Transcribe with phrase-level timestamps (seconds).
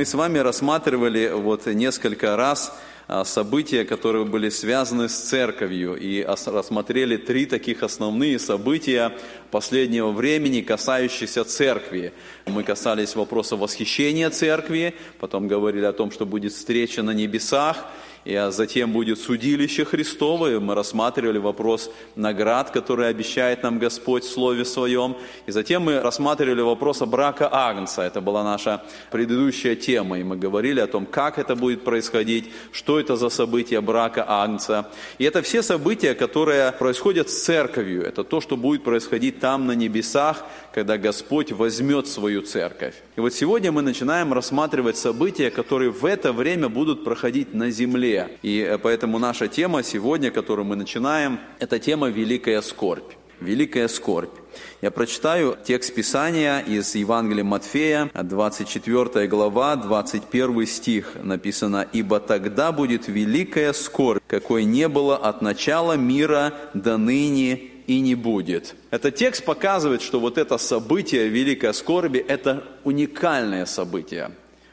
[0.00, 2.74] Мы с вами рассматривали вот несколько раз
[3.06, 9.12] а, события, которые были связаны с церковью, и рассмотрели три таких основные события
[9.50, 12.14] последнего времени, касающихся церкви.
[12.46, 17.84] Мы касались вопроса восхищения церкви, потом говорили о том, что будет встреча на небесах,
[18.24, 24.30] и а затем будет судилище Христово, мы рассматривали вопрос наград, которые обещает нам Господь в
[24.30, 25.16] Слове Своем,
[25.46, 30.36] и затем мы рассматривали вопрос о брака Агнца, это была наша предыдущая тема, и мы
[30.36, 35.42] говорили о том, как это будет происходить, что это за события брака Агнца, и это
[35.42, 40.44] все события, которые происходят с церковью, это то, что будет происходить там на небесах,
[40.74, 42.94] когда Господь возьмет свою церковь.
[43.16, 48.09] И вот сегодня мы начинаем рассматривать события, которые в это время будут проходить на земле.
[48.42, 53.12] И э, поэтому наша тема сегодня, которую мы начинаем, это тема «Великая скорбь».
[53.40, 54.36] Великая скорбь.
[54.82, 61.16] Я прочитаю текст Писания из Евангелия Матфея, 24 глава, 21 стих.
[61.22, 68.00] Написано, «Ибо тогда будет великая скорбь, какой не было от начала мира до ныне и
[68.00, 68.76] не будет.
[68.90, 74.30] Этот текст показывает, что вот это событие великой скорби– это уникальное событие.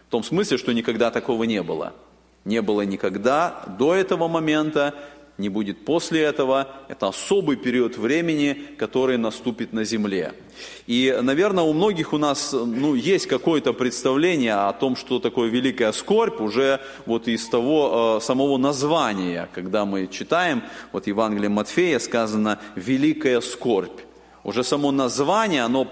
[0.08, 1.93] В том смысле, что никогда такого не было.
[2.47, 4.93] Не было никогда до этого момента,
[5.37, 6.69] не будет после этого.
[6.87, 10.31] Это особый период времени, который наступит на земле.
[10.87, 15.91] И, наверное, у многих у нас ну, есть какое-то представление о том, что такое великая
[15.91, 22.59] скорбь, уже вот из того э, самого названия, когда мы читаем, вот Евангелие Матфея сказано
[22.75, 23.99] «великая скорбь».
[24.45, 25.85] Уже само название, оно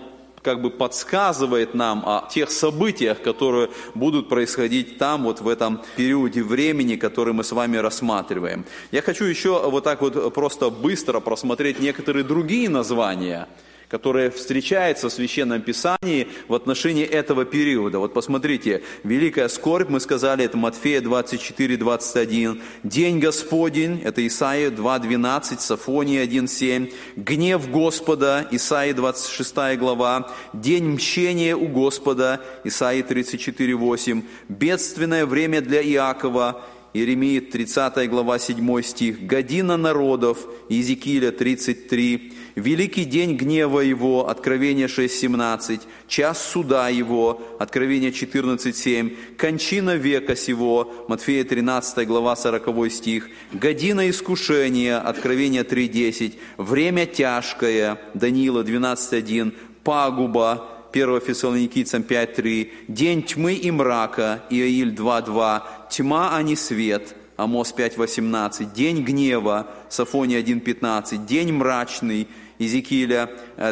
[0.46, 6.44] как бы подсказывает нам о тех событиях, которые будут происходить там, вот в этом периоде
[6.44, 8.64] времени, который мы с вами рассматриваем.
[8.92, 13.48] Я хочу еще вот так вот просто быстро просмотреть некоторые другие названия–
[13.96, 18.00] которое встречается в Священном Писании в отношении этого периода.
[18.00, 22.62] Вот посмотрите, великая скорбь, мы сказали, это Матфея 24, 21.
[22.84, 26.90] День Господень, это Исаия 2, 12, Сафония 1, 7.
[27.16, 30.30] Гнев Господа, Исаия 26 глава.
[30.52, 34.24] День мщения у Господа, Исаия 34, 8.
[34.50, 39.26] Бедственное время для Иакова, Иеремия 30 глава 7 стих.
[39.26, 49.16] Година народов, Иезекииля 33 великий день гнева его, Откровение 6.17, час суда его, Откровение 14.7,
[49.38, 58.64] кончина века сего, Матфея 13 глава 40 стих, година искушения, Откровение 3.10, время тяжкое, Даниила
[58.64, 65.62] 12.1, пагуба, 1 Фессалоникийцам 5.3, день тьмы и мрака, Иаиль 2.2,
[65.92, 72.30] тьма, а не свет, Амос 5.18, день гнева, Сафония 1.15, день мрачный,
[72.60, 73.30] Иезекииля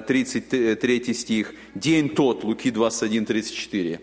[0.07, 3.99] 33 э, стих, «День тот», Луки 21, 34.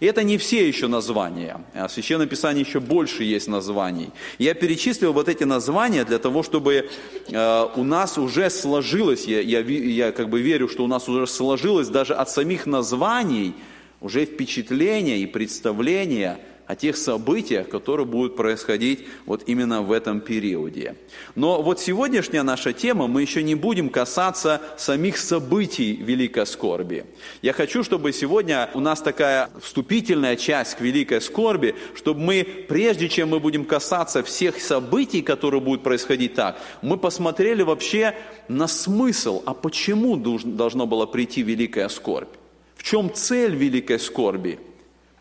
[0.00, 1.60] И это не все еще названия.
[1.74, 4.10] А в Священном Писании еще больше есть названий.
[4.38, 6.90] Я перечислил вот эти названия для того, чтобы
[7.28, 11.26] э, у нас уже сложилось, я, я, я как бы верю, что у нас уже
[11.26, 13.54] сложилось даже от самих названий
[14.00, 20.96] уже впечатление и представление– о тех событиях, которые будут происходить вот именно в этом периоде.
[21.34, 27.04] Но вот сегодняшняя наша тема, мы еще не будем касаться самих событий Великой Скорби.
[27.42, 33.08] Я хочу, чтобы сегодня у нас такая вступительная часть к Великой Скорби, чтобы мы, прежде
[33.08, 38.14] чем мы будем касаться всех событий, которые будут происходить так, мы посмотрели вообще
[38.48, 42.28] на смысл, а почему должно было прийти Великая Скорбь?
[42.76, 44.58] В чем цель Великой Скорби?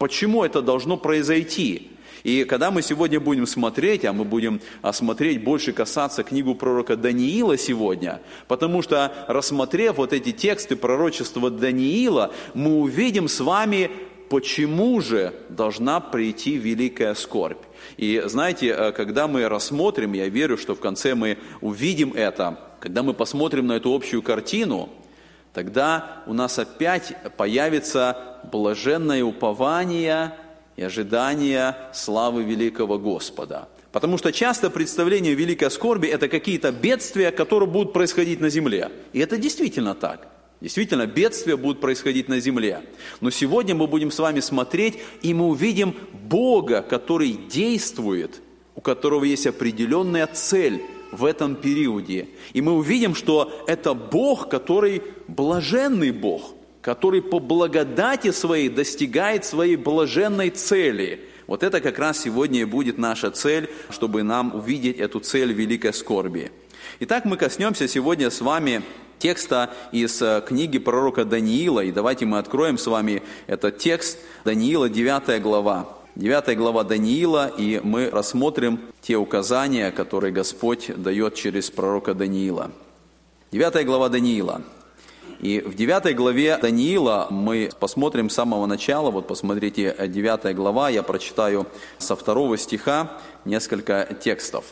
[0.02, 1.92] Почему это должно произойти?
[2.24, 4.60] И когда мы сегодня будем смотреть, а мы будем
[4.94, 12.34] смотреть больше касаться книгу пророка Даниила сегодня, потому что рассмотрев вот эти тексты пророчества Даниила,
[12.56, 13.92] мы увидим с вами,
[14.28, 17.62] почему же должна прийти великая скорбь.
[17.98, 23.04] И знаете, э, когда мы рассмотрим, я верю, что в конце мы увидим это, когда
[23.04, 24.90] мы посмотрим на эту общую картину,
[25.54, 30.34] тогда у нас опять появится блаженное упование
[30.76, 33.68] и ожидание славы великого Господа.
[33.92, 38.90] Потому что часто представление великой скорби– это какие-то бедствия, которые будут происходить на земле.
[39.12, 40.28] И это действительно так.
[40.62, 42.84] Действительно, бедствия будут происходить на земле.
[43.20, 48.42] Но сегодня мы будем с вами смотреть, и мы увидим Бога, который действует,
[48.76, 50.82] у которого есть определенная цель–
[51.12, 52.30] в этом периоде.
[52.54, 55.02] И мы увидим, что это Бог, который
[55.36, 61.22] блаженный Бог, который по благодати своей достигает своей блаженной цели.
[61.48, 65.94] Вот это как раз сегодня и будет наша цель, чтобы нам увидеть эту цель великой
[65.94, 66.52] скорби.
[67.00, 68.84] Итак, мы коснемся сегодня с вами
[69.20, 71.82] текста из э, книги пророка Даниила.
[71.82, 75.90] И давайте мы откроем с вами этот текст Даниила, 9 глава.
[76.16, 82.72] 9 глава Даниила, и мы рассмотрим те указания, которые Господь дает через пророка Даниила.
[83.52, 84.62] 9 глава Даниила.
[85.42, 91.02] И в 9 главе Даниила мы посмотрим с самого начала, вот посмотрите, 9 глава, я
[91.02, 91.66] прочитаю
[91.98, 94.66] со второго стиха несколько текстов.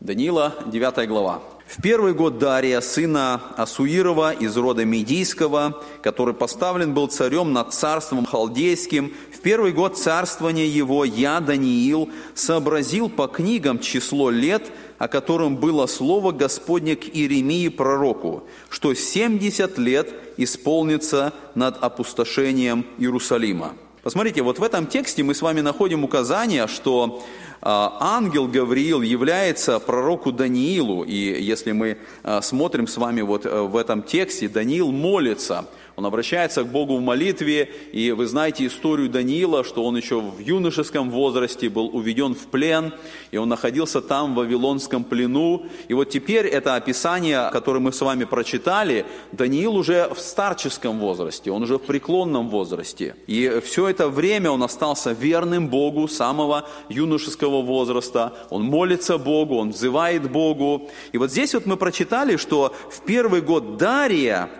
[0.00, 1.42] Даниила, 9 глава.
[1.66, 8.24] В первый год Дария, сына Асуирова из рода Медийского, который поставлен был царем над царством
[8.24, 15.56] халдейским, в первый год царствования его я, Даниил, сообразил по книгам число лет, о котором
[15.56, 23.74] было слово Господне к Иеремии пророку, что 70 лет исполнится над опустошением Иерусалима.
[24.02, 27.24] Посмотрите, вот в этом тексте мы с вами находим указание, что
[27.60, 33.62] а, ангел Гавриил является пророку Даниилу, и если мы а, смотрим с вами вот э,
[33.62, 35.66] в этом тексте, Даниил молится–
[35.96, 40.38] он обращается к Богу в молитве, и вы знаете историю Даниила, что он еще в
[40.38, 42.92] юношеском возрасте был уведен в плен,
[43.30, 45.64] и он находился там в Вавилонском плену.
[45.88, 51.50] И вот теперь это описание, которое мы с вами прочитали, Даниил уже в старческом возрасте,
[51.50, 53.16] он уже в преклонном возрасте.
[53.26, 58.34] И все это время он остался верным Богу самого юношеского возраста.
[58.50, 60.90] Он молится Богу, он взывает Богу.
[61.12, 64.50] И вот здесь вот мы прочитали, что в первый год Дария,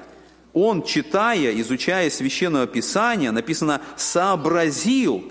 [0.57, 5.23] он, читая, изучая Священное Писание, написано, сообразил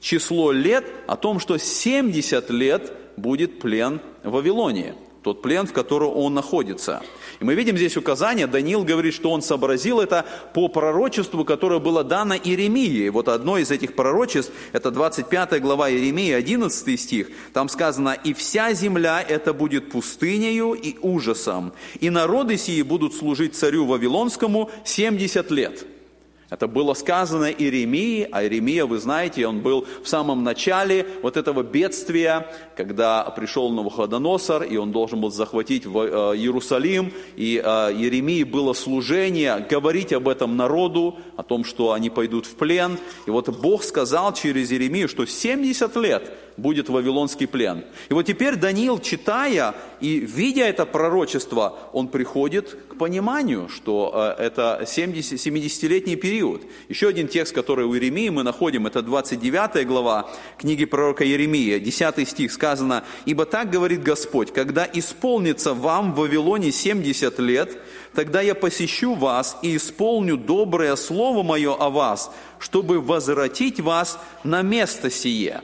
[0.00, 6.16] число лет о том, что 70 лет будет плен в Вавилоне, тот плен, в котором
[6.16, 7.00] он находится–
[7.42, 10.24] и мы видим здесь указание, Даниил говорит, что он сообразил это
[10.54, 13.08] по пророчеству, которое было дано Иеремии.
[13.08, 18.74] Вот одно из этих пророчеств, это 25 глава Иеремии, 11 стих, там сказано, «И вся
[18.74, 25.84] земля это будет пустынею и ужасом, и народы сии будут служить царю Вавилонскому 70 лет».
[26.52, 31.62] Это было сказано Иеремии, а Иеремия, вы знаете, он был в самом начале вот этого
[31.62, 32.46] бедствия,
[32.76, 39.66] когда пришел Навуходоносор, и он должен был захватить э, Иерусалим, и э, Иеремии было служение
[39.66, 42.98] говорить об этом народу, о том, что они пойдут в плен.
[43.26, 46.30] И вот Бог сказал через Иеремию, что 70 лет
[46.62, 47.84] будет вавилонский плен.
[48.08, 54.42] И вот теперь Даниил, читая и видя это пророчество, он приходит к пониманию, что э,
[54.42, 56.62] это 70, 70-летний период.
[56.88, 62.28] Еще один текст, который у Иеремии мы находим, это 29 глава книги пророка Иеремия, 10
[62.28, 67.76] стих сказано, «Ибо так говорит Господь, когда исполнится вам в Вавилоне 70 лет,
[68.14, 74.62] тогда я посещу вас и исполню доброе слово мое о вас, чтобы возвратить вас на
[74.62, 75.62] место сие».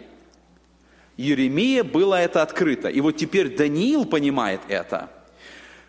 [1.18, 2.88] Еремия было это открыто.
[2.88, 5.10] И вот теперь Даниил понимает это.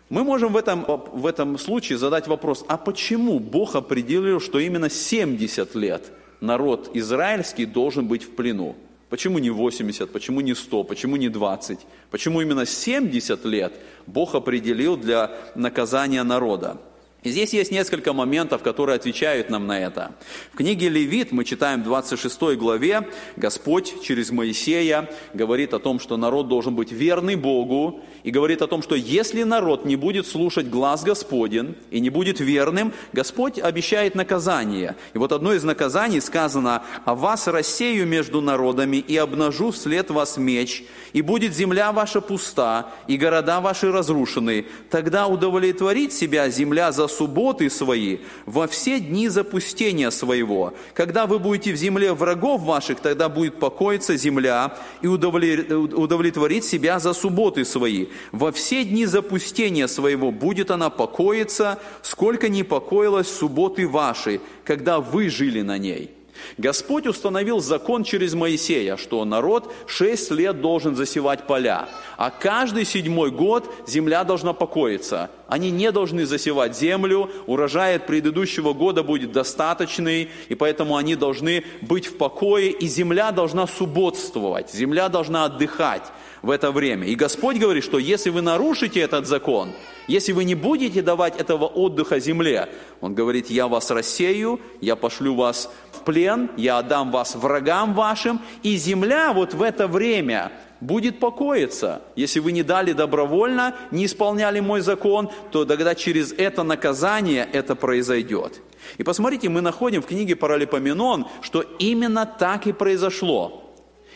[0.08, 4.90] Мы можем в этом, в этом случае задать вопрос, а почему Бог определил, что именно
[4.90, 6.10] 70 лет
[6.40, 8.74] народ израильский должен быть в плену?
[9.08, 11.78] Почему не 80, почему не 100, почему не 20?
[12.10, 13.72] Почему именно 70 лет
[14.08, 16.76] Бог определил для наказания народа?
[17.22, 20.14] И здесь есть несколько моментов, которые отвечают нам на это.
[20.52, 26.16] В книге Левит мы читаем в 26 главе, Господь через Моисея говорит о том, что
[26.16, 30.68] народ должен быть верный Богу, и говорит о том, что если народ не будет слушать
[30.68, 34.96] глаз Господен и не будет верным, Господь обещает наказание.
[35.14, 40.36] И вот одно из наказаний сказано, «А вас рассею между народами и обнажу вслед вас
[40.36, 44.66] меч, и будет земля ваша пуста, и города ваши разрушены.
[44.90, 50.74] Тогда удовлетворит себя земля за субботы свои во все дни запустения своего.
[50.94, 57.12] Когда вы будете в земле врагов ваших, тогда будет покоиться земля и удовлетворит себя за
[57.12, 58.06] субботы свои.
[58.32, 65.28] Во все дни запустения своего будет она покоиться, сколько не покоилась субботы вашей, когда вы
[65.28, 66.19] жили на ней».
[66.58, 73.30] Господь установил закон через Моисея, что народ шесть лет должен засевать поля, а каждый седьмой
[73.30, 75.30] год земля должна покоиться.
[75.46, 81.64] Они не должны засевать землю, урожай от предыдущего года будет достаточный, и поэтому они должны
[81.80, 86.04] быть в покое, и земля должна субботствовать, земля должна отдыхать
[86.42, 87.06] в это время.
[87.06, 89.72] И Господь говорит, что если вы нарушите этот закон,
[90.06, 92.68] если вы не будете давать этого отдыха земле,
[93.00, 98.40] Он говорит, я вас рассею, я пошлю вас в плен, я отдам вас врагам вашим,
[98.62, 102.02] и земля вот в это время будет покоиться.
[102.16, 107.74] Если вы не дали добровольно, не исполняли мой закон, то тогда через это наказание это
[107.76, 108.60] произойдет.
[108.96, 113.69] И посмотрите, мы находим в книге Паралипоменон, что именно так и произошло.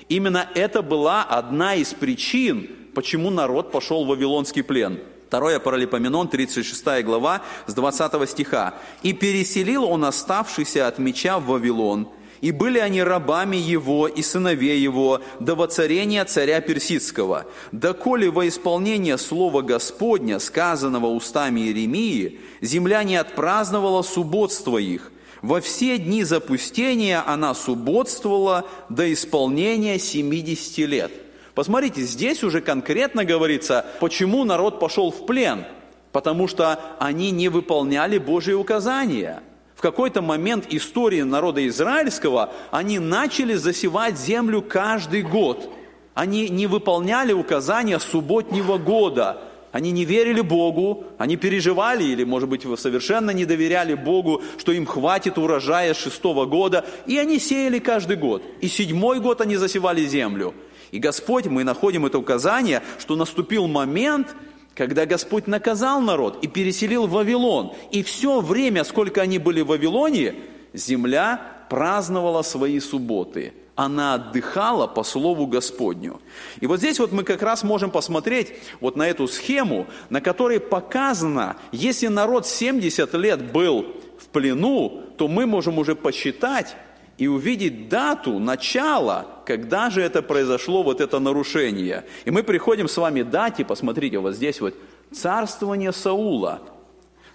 [0.08, 5.00] Именно это была одна из причин, почему народ пошел в Вавилонский плен–
[5.34, 8.74] Второе Паралипоменон, 36 глава, с 20 стиха.
[9.02, 12.08] «И переселил он оставшийся от меча в Вавилон,
[12.40, 19.18] и были они рабами его и сыновей его до воцарения царя Персидского, доколе во исполнение
[19.18, 25.10] слова Господня, сказанного устами Иеремии, земля не отпраздновала субботства их.
[25.44, 31.12] Во все дни запустения она субботствовала до исполнения 70 лет».
[31.54, 35.66] Посмотрите, здесь уже конкретно говорится, почему народ пошел в плен.
[36.12, 39.42] Потому что они не выполняли Божьи указания.
[39.76, 45.70] В какой-то момент истории народа израильского они начали засевать землю каждый год.
[46.14, 49.42] Они не выполняли указания субботнего года.
[49.74, 54.86] Они не верили Богу, они переживали или, может быть, совершенно не доверяли Богу, что им
[54.86, 58.44] хватит урожая шестого года, и они сеяли каждый год.
[58.60, 60.54] И седьмой год они засевали землю.
[60.92, 64.36] И Господь, мы находим это указание, что наступил момент,
[64.76, 67.72] когда Господь наказал народ и переселил в Вавилон.
[67.90, 70.36] И все время, сколько они были в Вавилоне,
[70.72, 73.52] земля праздновала свои субботы.
[73.74, 76.20] Она отдыхала по слову Господню.
[76.60, 80.60] И вот здесь вот мы как раз можем посмотреть вот на эту схему, на которой
[80.60, 83.86] показано, если народ 70 лет был
[84.20, 86.76] в плену, то мы можем уже посчитать,
[87.18, 92.04] и увидеть дату, начало, когда же это произошло, вот это нарушение.
[92.24, 94.74] И мы приходим с вами дате, посмотрите, вот здесь вот,
[95.12, 96.60] царствование Саула.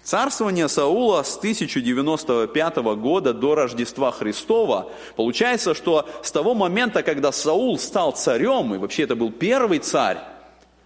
[0.02, 4.90] Царствование Саула с 1095 года до Рождества Христова.
[5.14, 10.18] Получается, что с того момента, когда Саул стал царем, и вообще это был первый царь,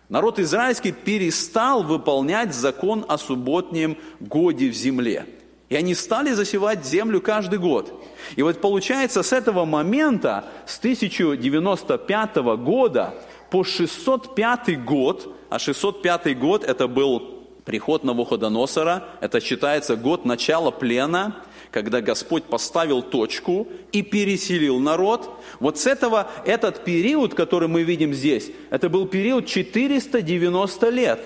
[0.08, 5.26] народ израильский перестал выполнять закон о субботнем годе в земле.
[5.68, 8.04] И они стали засевать землю каждый год.
[8.36, 13.14] И вот получается, с этого момента, с 1095 года
[13.50, 17.33] по 605 год, а 605 год это был
[17.64, 21.36] приход Навуходоносора, это считается год начала плена,
[21.70, 25.28] когда Господь поставил точку и переселил народ.
[25.60, 31.20] Вот с этого, этот период, который мы видим здесь, это был период 490 лет.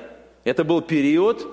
[0.45, 1.47] Это был период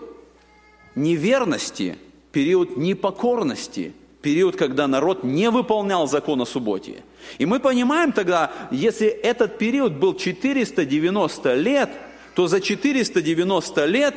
[0.96, 1.98] неверности,
[2.32, 7.04] период непокорности, период, когда народ не выполнял закон о субботе.
[7.38, 11.90] И мы понимаем тогда, если этот период был 490 лет,
[12.34, 14.16] то за 490 лет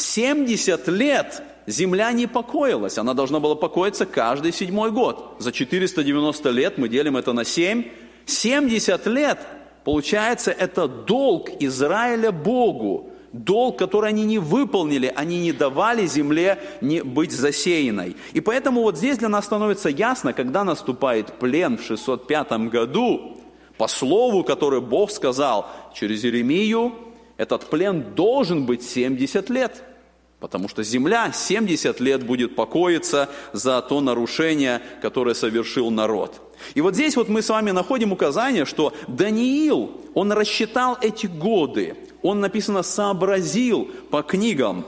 [0.00, 2.98] 70 лет земля не покоилась.
[2.98, 5.36] Она должна была покоиться каждый седьмой год.
[5.38, 7.84] За 490 лет мы делим это на 7.
[8.26, 9.38] 70 лет,
[9.84, 17.02] получается, это долг Израиля Богу долг, который они не выполнили, они не давали земле не
[17.02, 18.16] быть засеянной.
[18.32, 23.36] И поэтому вот здесь для нас становится ясно, когда наступает плен в 605 году,
[23.76, 26.92] по слову, которое Бог сказал через Иеремию,
[27.36, 29.82] этот плен должен быть 70 лет.
[30.40, 36.40] Потому что земля 70 лет будет покоиться за то нарушение, которое совершил народ.
[36.74, 41.96] И вот здесь вот мы с вами находим указание, что Даниил, он рассчитал эти годы,
[42.22, 44.86] он, написано, сообразил по книгам.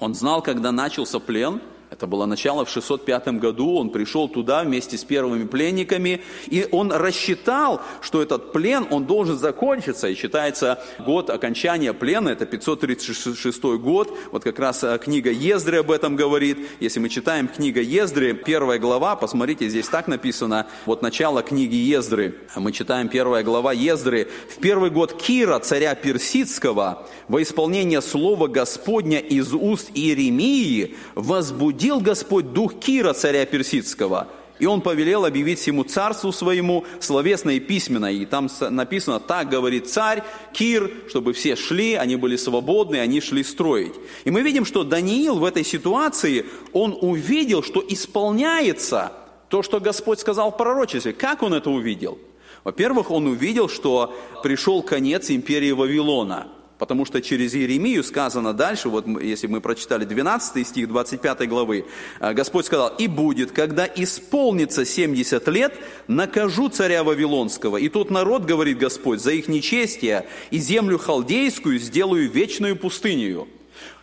[0.00, 1.60] Он знал, когда начался плен,
[2.00, 2.64] это было начало.
[2.64, 8.52] В 605 году, он пришел туда вместе с первыми пленниками, и он рассчитал, что этот
[8.52, 14.82] плен, он должен закончиться, и считается год окончания плена, это 536 год, вот как раз
[14.82, 19.88] э, книга Ездры об этом говорит, если мы читаем книга Ездры, первая глава, посмотрите, здесь
[19.88, 25.58] так написано, вот начало книги Ездры, мы читаем первая глава Ездры, в первый год Кира,
[25.58, 33.44] царя Персидского, во исполнение слова Господня из уст Иеремии, возбудил возбудил Господь дух Кира, царя
[33.46, 34.28] персидского,
[34.58, 38.12] и он повелел объявить ему царству своему словесно и письменно.
[38.12, 43.42] И там написано, так говорит царь, Кир, чтобы все шли, они были свободны, они шли
[43.42, 43.94] строить.
[44.24, 49.12] И мы видим, что Даниил в этой ситуации, он увидел, что исполняется
[49.48, 51.12] то, что Господь сказал в пророчестве.
[51.12, 52.18] Как он это увидел?
[52.62, 56.48] Во-первых, он увидел, что пришел конец империи Вавилона–
[56.80, 61.84] Потому что через Иеремию сказано дальше, вот если мы прочитали 12 стих 25 главы,
[62.20, 65.74] э, Господь сказал, «И будет, когда исполнится 70 лет,
[66.08, 72.30] накажу царя Вавилонского, и тот народ, говорит Господь, за их нечестие, и землю халдейскую сделаю
[72.30, 73.46] вечную пустыню».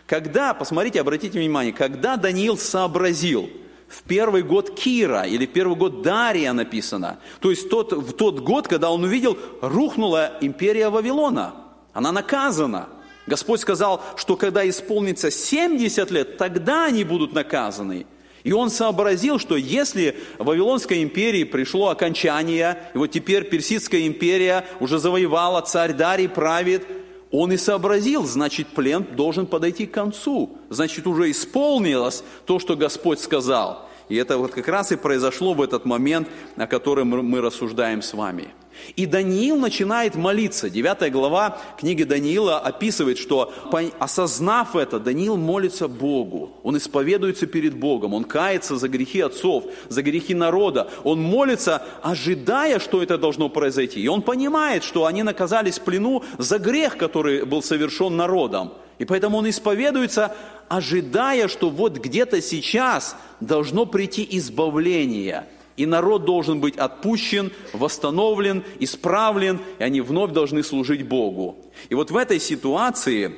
[0.06, 3.50] Когда, посмотрите, обратите внимание, когда Даниил сообразил,
[3.88, 8.38] в первый год Кира или в первый год Дария написано, то есть тот, в тот
[8.38, 11.54] год, когда он увидел, рухнула империя Вавилона–
[11.92, 12.88] она наказана.
[13.26, 18.06] Господь сказал, что когда исполнится 70 лет, тогда они будут наказаны.
[18.44, 24.64] И он сообразил, что если в Вавилонской империи пришло окончание, и вот теперь Персидская империя
[24.80, 26.86] уже завоевала, царь Дарий правит,
[27.30, 30.56] он и сообразил, значит, плен должен подойти к концу.
[30.70, 33.86] Значит, уже исполнилось то, что Господь сказал.
[34.08, 38.14] И это вот как раз и произошло в этот момент, о котором мы рассуждаем с
[38.14, 38.48] вами.
[38.96, 40.70] И Даниил начинает молиться.
[40.70, 43.52] Девятая глава книги Даниила описывает, что
[43.98, 46.52] осознав это, Даниил молится Богу.
[46.62, 50.90] Он исповедуется перед Богом, он кается за грехи отцов, за грехи народа.
[51.04, 54.00] Он молится, ожидая, что это должно произойти.
[54.00, 58.72] И он понимает, что они наказались в плену за грех, который был совершен народом.
[58.98, 60.34] И поэтому он исповедуется,
[60.68, 65.46] ожидая, что вот где-то сейчас должно прийти избавление–
[65.78, 71.56] и народ должен быть отпущен, восстановлен, исправлен, и они вновь должны служить Богу.
[71.88, 73.32] И вот в этой ситуации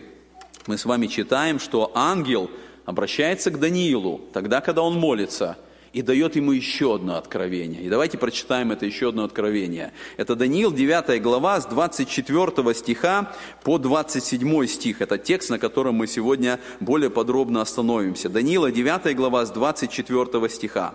[0.66, 2.50] мы с вами читаем, что ангел
[2.86, 5.58] обращается к Даниилу, тогда, когда он молится,
[5.92, 7.82] и дает ему еще одно откровение.
[7.82, 9.92] И давайте прочитаем это еще одно откровение.
[10.16, 13.32] Это Даниил, 9 глава, с 24 стиха
[13.64, 15.02] по 27 стих.
[15.02, 18.28] Это текст, на котором мы сегодня более подробно остановимся.
[18.28, 20.94] Даниила, 9 глава, с 24 стиха.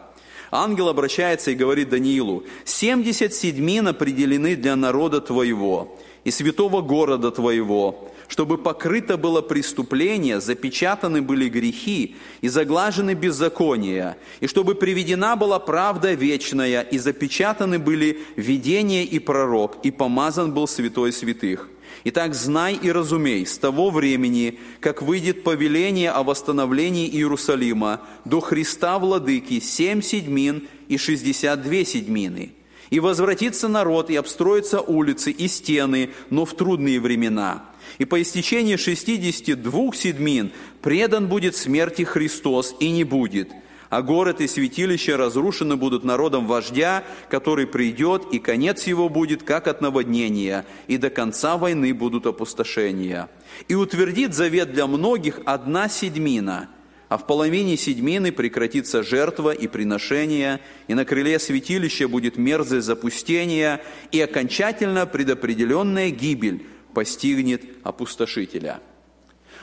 [0.56, 8.10] Ангел обращается и говорит Даниилу, «Семьдесят седьмин определены для народа твоего и святого города твоего,
[8.28, 16.14] чтобы покрыто было преступление, запечатаны были грехи и заглажены беззакония, и чтобы приведена была правда
[16.14, 21.70] вечная, и запечатаны были видение и пророк, и помазан был святой святых.
[22.08, 29.00] Итак, знай и разумей, с того времени, как выйдет повеление о восстановлении Иерусалима до Христа
[29.00, 32.52] Владыки семь седьмин и шестьдесят две седьмины.
[32.92, 37.66] И возвратится народ, и обстроятся улицы и стены, но в трудные времена.
[37.98, 40.52] И по истечении шестидесяти двух седьмин
[40.84, 43.50] предан будет смерти Христос, и не будет–
[43.90, 49.68] а город и святилище разрушены будут народом вождя, который придет, и конец его будет, как
[49.68, 53.30] от наводнения, и до конца войны будут опустошения.
[53.68, 56.70] И утвердит завет для многих одна седьмина,
[57.10, 63.82] а в половине седьмины прекратится жертва и приношение, и на крыле святилища будет мерзость запустения,
[64.12, 68.80] и окончательно предопределенная гибель постигнет опустошителя»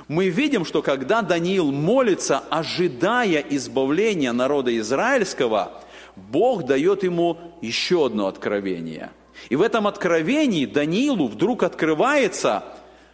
[0.09, 5.83] мы видим, что когда Даниил молится, ожидая избавления народа израильского,
[6.17, 9.11] Бог дает ему еще одно откровение.
[9.49, 12.65] И в этом откровении Даниилу вдруг открывается,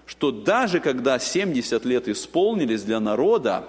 [0.06, 3.68] что даже когда 70 лет исполнились для народа,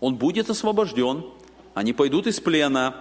[0.00, 1.24] он будет освобожден,
[1.74, 2.94] они пойдут из плена,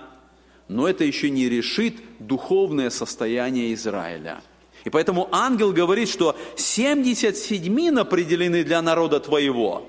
[0.67, 4.41] но это еще не решит духовное состояние Израиля–
[4.83, 9.83] и поэтому ангел говорит, что 70 седьмин определены для народа твоего,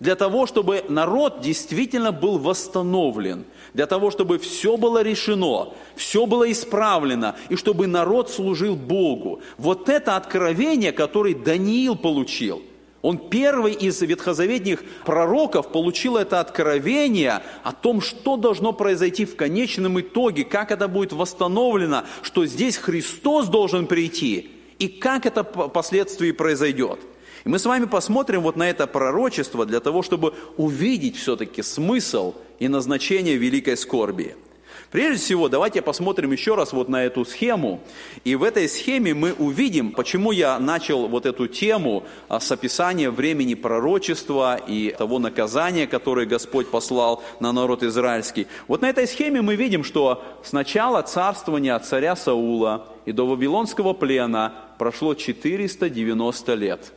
[0.00, 6.50] для того, чтобы народ действительно был восстановлен, для того, чтобы все было решено, все было
[6.50, 9.40] исправлено, и чтобы народ служил Богу.
[9.58, 12.62] Вот это откровение, которое Даниил получил–
[13.00, 20.00] он первый из ветхозаветных пророков получил это откровение о том, что должно произойти в конечном
[20.00, 26.98] итоге, как это будет восстановлено, что здесь Христос должен прийти, и как это впоследствии произойдет.
[27.44, 32.34] И мы с вами посмотрим вот на это пророчество для того, чтобы увидеть все-таки смысл
[32.58, 34.34] и назначение великой скорби–
[34.90, 37.80] Прежде всего, давайте посмотрим еще раз вот на эту схему.
[38.24, 43.10] И в этой схеме мы увидим, почему я начал вот эту тему а, с описания
[43.10, 48.46] времени пророчества и того наказания, которое Господь послал на народ израильский.
[48.66, 54.54] Вот на этой схеме мы видим, что сначала царствования царя Саула и до Вавилонского плена
[54.78, 56.92] прошло 490 лет.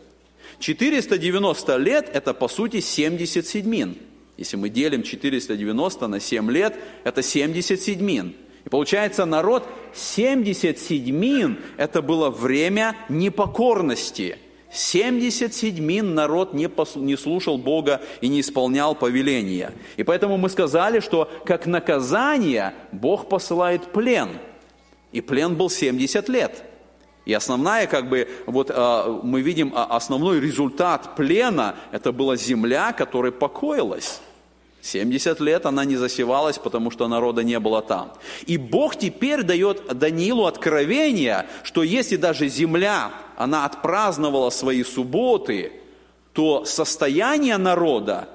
[0.60, 3.98] 490 лет– это, по сути, 70 седьмин–
[4.42, 6.74] если мы делим 490 на 7 лет,
[7.04, 8.34] это 70 седьмин.
[8.66, 14.40] И получается, народ 70 седьмин– это было время непокорности.
[14.72, 19.74] 70 седьмин народ не, послу, не слушал Бога и не исполнял повеления.
[19.98, 24.30] И поэтому мы сказали, что как наказание Бог посылает плен.
[25.12, 26.64] И плен был 70 лет.
[27.26, 32.94] И основная, как бы, вот э, мы видим а, основной результат плена, это была земля,
[32.94, 34.22] которая покоилась.
[34.82, 38.14] 70 лет она не засевалась, потому что народа не было там.
[38.48, 45.72] И Бог теперь дает Даниилу откровение, что если даже земля, она отпраздновала свои субботы,
[46.34, 48.30] то состояние народа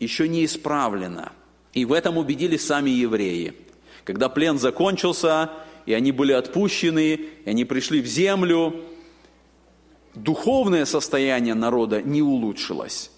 [0.00, 1.32] еще не исправлено.
[1.72, 3.54] И в этом убедились сами евреи.
[4.04, 5.50] Когда плен закончился,
[5.86, 8.74] и они были отпущены, и они пришли в землю,
[10.14, 13.11] духовное состояние народа не улучшилось.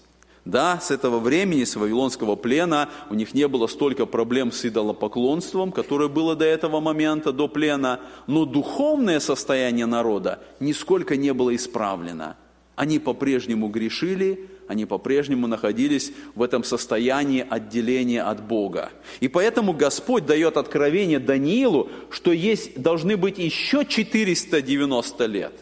[0.45, 5.71] Да, с этого времени, с Вавилонского плена, у них не было столько проблем с идолопоклонством,
[5.71, 12.37] которое было до этого момента, до плена, но духовное состояние народа нисколько не было исправлено.
[12.75, 18.91] Они по-прежнему грешили, они по-прежнему находились в этом состоянии отделения от Бога.
[19.21, 25.53] И поэтому Господь дает откровение Даниилу, что есть, должны быть еще 490 лет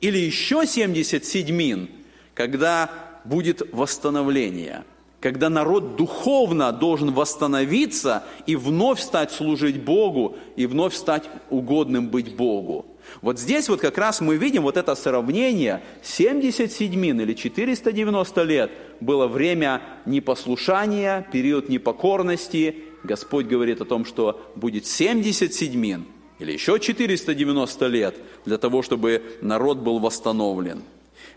[0.00, 1.88] или еще 70 седьмин,
[2.34, 2.90] когда
[3.28, 4.84] будет восстановление,
[5.20, 12.36] когда народ духовно должен восстановиться и вновь стать служить Богу, и вновь стать угодным быть
[12.36, 12.86] Богу.
[13.22, 15.82] Вот здесь вот как раз мы видим вот это сравнение.
[16.02, 22.76] 70 седьмин или 490 лет было время непослушания, период непокорности.
[23.04, 26.06] Господь говорит о том, что будет 70 седьмин
[26.38, 30.82] или еще 490 лет для того, чтобы народ был восстановлен.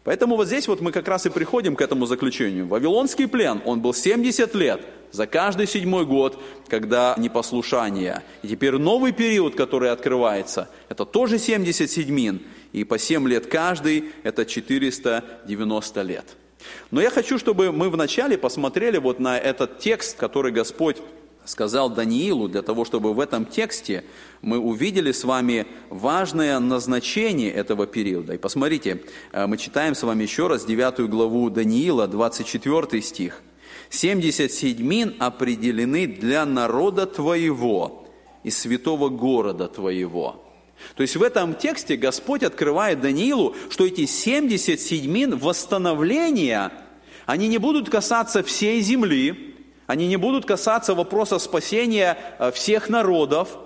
[0.10, 2.66] Поэтому вот здесь вот мы как раз и приходим к этому заключению.
[2.66, 8.24] Вавилонский плен, он был 70 лет за каждый седьмой год, когда непослушание.
[8.42, 12.42] И теперь новый период, который открывается, это тоже 70 седьмин.
[12.74, 16.26] И по 7 лет каждый, это 490 лет.
[16.90, 20.98] Но я хочу, чтобы мы вначале посмотрели вот на этот текст, который Господь
[21.50, 24.04] сказал Даниилу, для того, чтобы в этом тексте
[24.42, 28.36] мы увидели с вами важное назначение этого периода.
[28.36, 33.42] И посмотрите, э, мы читаем с вами еще раз 9 главу Даниила, 24 стих.
[33.90, 38.08] «Семьдесят седьмин определены для народа твоего
[38.44, 40.46] и святого города твоего».
[40.96, 46.72] То есть в этом тексте Господь открывает Даниилу, что эти 70 седьмин восстановления,
[47.26, 49.50] они не будут касаться всей земли,
[49.90, 53.58] они не будут касаться вопроса спасения э, всех народов.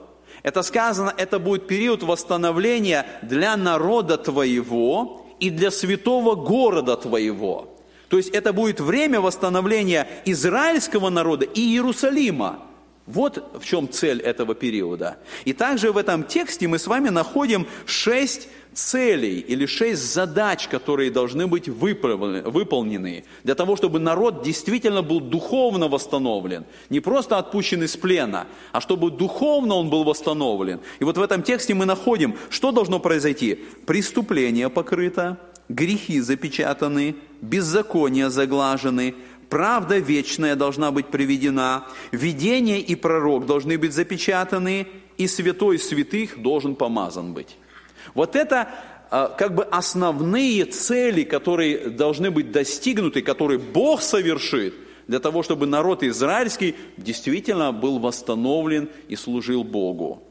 [0.41, 7.75] Это сказано, это будет период восстановления для народа твоего и для святого города твоего.
[8.07, 12.59] То есть это будет время восстановления израильского народа и Иерусалима.
[13.05, 15.17] Вот в чем цель этого периода.
[15.43, 21.11] И также в этом тексте мы с вами находим шесть целей или шесть задач, которые
[21.11, 26.65] должны быть выполнены для того, чтобы народ действительно был духовно восстановлен.
[26.89, 30.79] Не просто отпущен из плена, а чтобы духовно он был восстановлен.
[30.99, 33.59] И вот в этом тексте мы находим, что должно произойти.
[33.85, 35.37] Преступление покрыто,
[35.69, 39.15] грехи запечатаны, беззакония заглажены,
[39.53, 44.87] правда вечная должна быть приведена, видение и пророк должны быть запечатаны,
[45.19, 47.55] и святой святых должен помазан быть.
[48.15, 48.69] Вот это
[49.11, 54.73] а, как бы основные цели, которые должны быть достигнуты, которые Бог совершит,
[55.05, 60.23] для того, чтобы народ израильский действительно был восстановлен и служил Богу.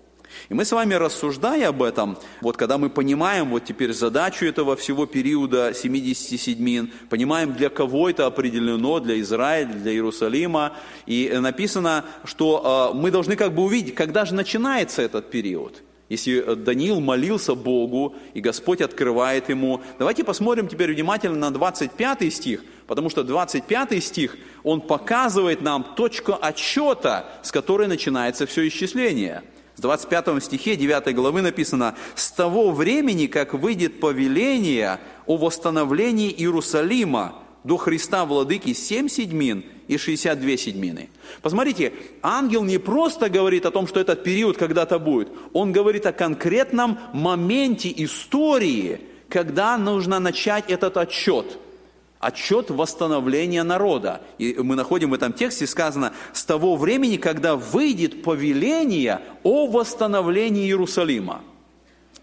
[0.49, 4.77] И мы с вами, рассуждая об этом, вот когда мы понимаем вот теперь задачу этого
[4.77, 10.73] всего периода 70 седьмин, понимаем, для кого это определено, для Израиля, для Иерусалима,
[11.07, 16.45] и написано, что э, мы должны как бы увидеть, когда же начинается этот период– если
[16.47, 19.81] э, Даниил молился Богу, и Господь открывает ему.
[19.99, 26.37] Давайте посмотрим теперь внимательно на 25 стих, потому что 25 стих, он показывает нам точку
[26.39, 29.43] отчета, с которой начинается все исчисление.
[29.77, 37.35] В 25 стихе 9 главы написано, «С того времени, как выйдет повеление о восстановлении Иерусалима
[37.65, 41.09] до Христа Владыки семь седьмин и 62 седьмины».
[41.41, 46.13] Посмотрите, ангел не просто говорит о том, что этот период когда-то будет, он говорит о
[46.13, 51.59] конкретном моменте истории, когда нужно начать этот отчет–
[52.23, 54.23] отчет восстановления народа.
[54.39, 60.65] И мы находим в этом тексте сказано, с того времени, когда выйдет повеление о восстановлении
[60.65, 61.43] Иерусалима.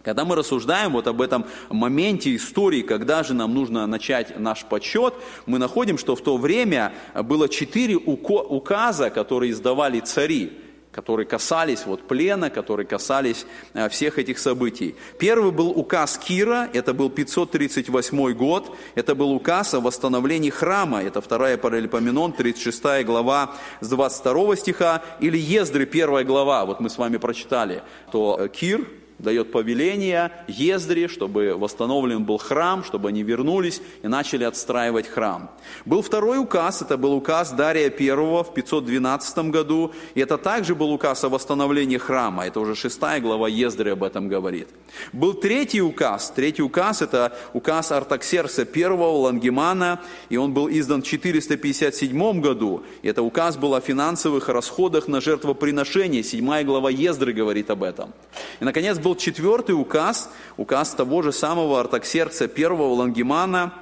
[0.02, 5.14] Когда мы рассуждаем вот об этом моменте истории, когда же нам нужно начать наш подсчет,
[5.46, 10.54] мы находим, что в то время было четыре указа, которые издавали цари
[11.00, 14.96] которые касались вот плена, которые касались э, всех этих событий.
[15.18, 21.22] Первый был указ Кира, это был 538 год, это был указ о восстановлении храма, это
[21.22, 27.16] вторая Паралипоменон, 36 глава с 22 стиха, или Ездры, первая глава, вот мы с вами
[27.16, 27.82] прочитали,
[28.12, 28.86] то э, Кир,
[29.20, 35.52] дает повеление Ездре, чтобы восстановлен был храм, чтобы они вернулись и начали отстраивать храм.
[35.86, 40.92] Был второй указ, это был указ Дария I в 512 году, и это также был
[40.92, 44.70] указ о восстановлении храма, это уже шестая глава Ездры об этом говорит.
[45.14, 51.06] Был третий указ, третий указ это указ Артаксерса I Лангемана, и он был издан в
[51.06, 57.70] 457 году, и это указ был о финансовых расходах на жертвоприношение, седьмая глава Ездры говорит
[57.70, 58.14] об этом.
[58.60, 63.74] И, наконец, был был четвертый указ, указ того же самого Артаксеркса первого Лангемана,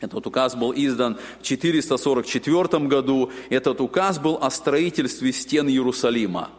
[0.00, 3.30] этот указ был издан в 444 году.
[3.48, 6.50] Этот указ был о строительстве стен Иерусалима.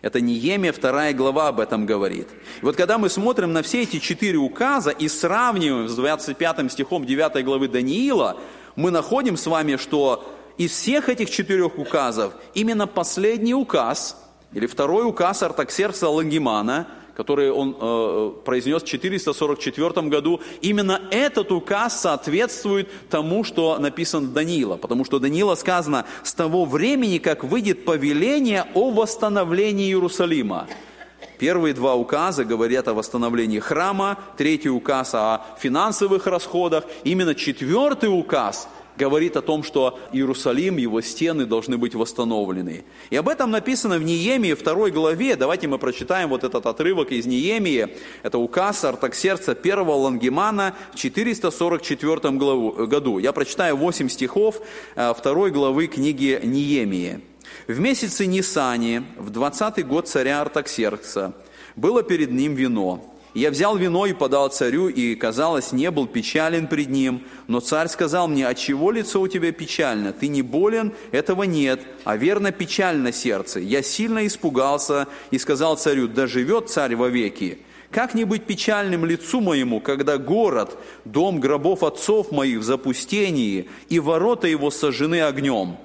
[0.00, 2.28] Это Неемия, вторая глава об этом говорит.
[2.62, 7.04] И вот когда мы смотрим на все эти четыре указа и сравниваем с 25 стихом
[7.04, 8.38] 9 главы Даниила,
[8.74, 14.16] мы находим с вами, что из всех этих четырех указов именно последний указ,
[14.52, 22.00] или второй указ Артаксеркса Лангимана– который он э, произнес в 444 году, именно этот указ
[22.00, 24.76] соответствует тому, что написано Даниила.
[24.76, 30.66] Потому что Даниила сказано, с того времени, как выйдет повеление о восстановлении Иерусалима.
[31.38, 36.84] Первые два указа говорят о восстановлении храма, третий указ о финансовых расходах.
[37.02, 42.84] Именно четвертый указ говорит о том, что Иерусалим, его стены должны быть восстановлены.
[43.10, 45.36] И об этом написано в Неемии, второй главе.
[45.36, 47.88] Давайте мы прочитаем вот этот отрывок из Неемии.
[48.22, 52.30] Это указ Артаксерца первого Лангемана в 444
[52.86, 53.18] году.
[53.18, 54.60] Я прочитаю 8 стихов
[54.94, 57.20] э, второй главы книги Неемии.
[57.66, 61.34] «В месяце Нисани, в 20 год царя Артаксеркса,
[61.76, 66.68] было перед ним вино, я взял вино и подал царю, и, казалось, не был печален
[66.68, 67.24] пред ним.
[67.48, 70.12] Но царь сказал мне, «А чего лицо у тебя печально?
[70.12, 70.92] Ты не болен?
[71.10, 73.58] Этого нет, а верно печально сердце».
[73.58, 77.58] Я сильно испугался и сказал царю, «Да живет царь вовеки».
[77.90, 84.00] Как не быть печальным лицу моему, когда город, дом гробов отцов моих в запустении, и
[84.00, 85.76] ворота его сожжены огнем?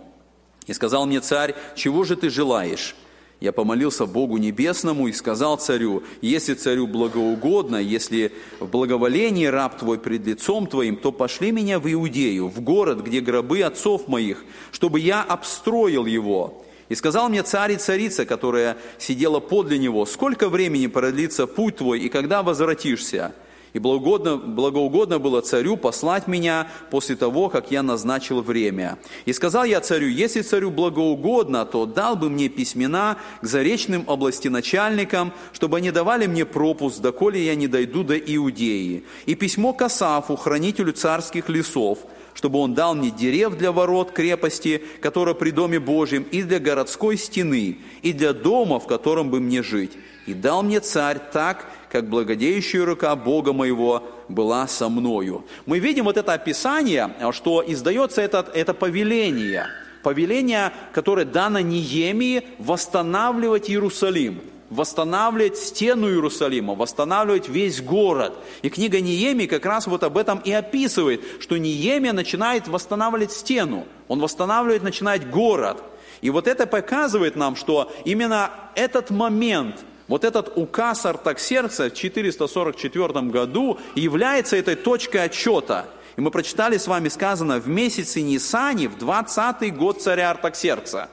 [0.66, 2.96] И сказал мне царь, чего же ты желаешь?
[3.40, 9.98] Я помолился Богу Небесному и сказал царю, если царю благоугодно, если в благоволении раб твой
[9.98, 15.00] пред лицом твоим, то пошли меня в Иудею, в город, где гробы отцов моих, чтобы
[15.00, 16.66] я обстроил его.
[16.90, 22.00] И сказал мне царь и царица, которая сидела подле него, сколько времени продлится путь твой
[22.00, 23.34] и когда возвратишься?
[23.74, 28.98] И благоугодно, благоугодно было царю послать меня после того, как я назначил время.
[29.26, 35.34] И сказал я царю, если царю благоугодно, то дал бы мне письмена к заречным областеначальникам,
[35.54, 39.04] чтобы они давали мне пропуск, доколе я не дойду до Иудеи.
[39.26, 42.00] И письмо к Асафу, хранителю царских лесов,
[42.34, 47.18] чтобы он дал мне дерев для ворот крепости, которая при Доме Божьем, и для городской
[47.18, 49.92] стены, и для дома, в котором бы мне жить.
[50.26, 55.44] И дал мне царь так, как благодеющая рука Бога моего была со мною.
[55.66, 59.68] Мы видим вот это описание, что издается это, это повеление.
[60.04, 68.34] Повеление, которое дано Неемии восстанавливать Иерусалим восстанавливать стену Иерусалима, восстанавливать весь город.
[68.62, 73.88] И книга Неемии как раз вот об этом и описывает, что Неемия начинает восстанавливать стену,
[74.08, 75.82] он восстанавливает, начинает город.
[76.22, 79.78] И вот это показывает нам, что именно этот момент–
[80.10, 85.86] вот этот указ Артаксеркса в 444 году является этой точкой отчета.
[86.18, 91.10] И мы прочитали с вами сказано в месяце Нисани, в 20-й год царя Артаксеркса.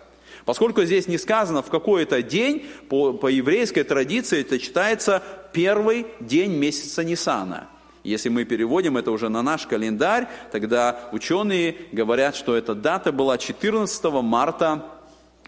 [0.47, 6.07] Поскольку здесь не сказано в какой это день, по, по еврейской традиции это читается первый
[6.21, 7.69] день месяца Нисана.
[8.03, 13.37] Если мы переводим это уже на наш календарь, тогда ученые говорят, что эта дата была
[13.37, 14.87] 14 марта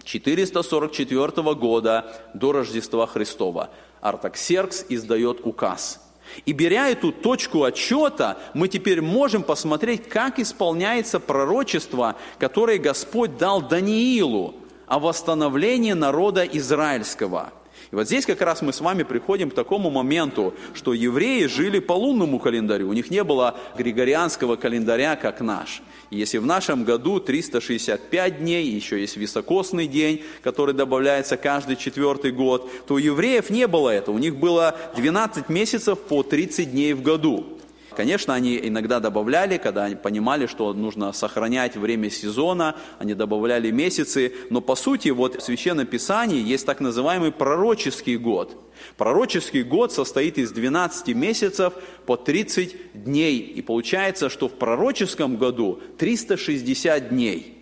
[0.09, 3.69] 444 года до Рождества Христова
[4.01, 6.01] Артаксеркс издает указ.
[6.47, 13.61] И беря эту точку отчета, мы теперь можем посмотреть, как исполняется пророчество, которое Господь дал
[13.61, 14.55] Даниилу
[14.87, 17.53] о восстановлении народа израильского–
[17.91, 21.79] и вот здесь как раз мы с вами приходим к такому моменту, что евреи жили
[21.79, 25.83] по лунному календарю, у них не было григорианского календаря, как наш.
[26.11, 32.33] И если в нашем году 365 дней, еще есть високосный день, который добавляется каждый четвертый
[32.33, 34.15] год, то у евреев не было этого.
[34.15, 37.58] У них было 12 месяцев по 30 дней в году.
[37.99, 44.35] Конечно, они иногда добавляли, когда они понимали, что нужно сохранять время сезона, они добавляли месяцы,
[44.51, 48.57] но по сути вот в Священном Писании есть так называемый пророческий год.
[48.97, 51.73] Пророческий год состоит из 12 месяцев
[52.07, 57.57] по 30 дней, и получается, что в пророческом году 360 дней–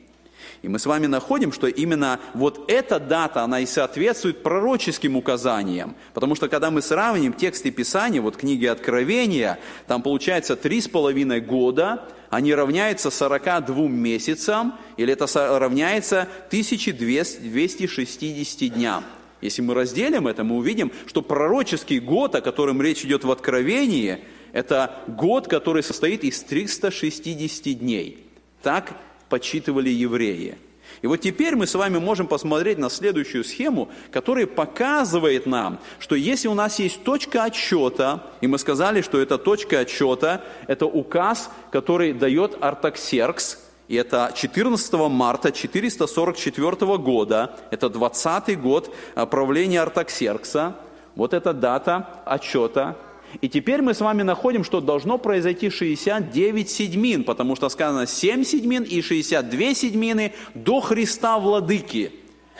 [0.66, 5.94] и мы с вами находим, что именно вот эта дата, она и соответствует пророческим указаниям.
[6.12, 11.40] Потому что когда мы сравним тексты Писания, вот книги Откровения, там получается три с половиной
[11.40, 19.04] года, они равняются 42 месяцам, или это равняется 1260 дням.
[19.40, 24.18] Если мы разделим это, мы увидим, что пророческий год, о котором речь идет в Откровении,
[24.52, 28.26] это год, который состоит из 360 дней.
[28.64, 28.96] Так
[29.28, 30.58] подсчитывали евреи.
[31.02, 36.14] И вот теперь мы с вами можем посмотреть на следующую схему, которая показывает нам, что
[36.14, 41.50] если у нас есть точка отсчета, и мы сказали, что эта точка отсчета– это указ,
[41.70, 43.58] который дает Артаксеркс,
[43.88, 50.74] и это 14 марта 444 года, это 20 год а, правления Артаксеркса.
[51.14, 52.96] Вот эта дата отчета.
[53.40, 58.44] И теперь мы с вами находим, что должно произойти 69 седьмин, потому что сказано 7
[58.44, 62.12] седьмин и 62 седьмины до Христа Владыки.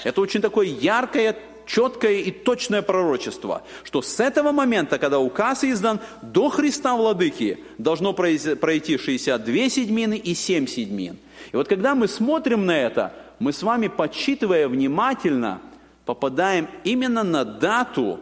[0.05, 1.37] Это очень такое яркое
[1.67, 8.13] четкое и точное пророчество, что с этого момента, когда указ издан, до Христа Владыки должно
[8.13, 11.19] пройти 62 седьмины и 7 седьмин.
[11.53, 15.61] И вот когда мы смотрим на это, мы с вами, подсчитывая внимательно,
[16.05, 18.21] попадаем именно на дату,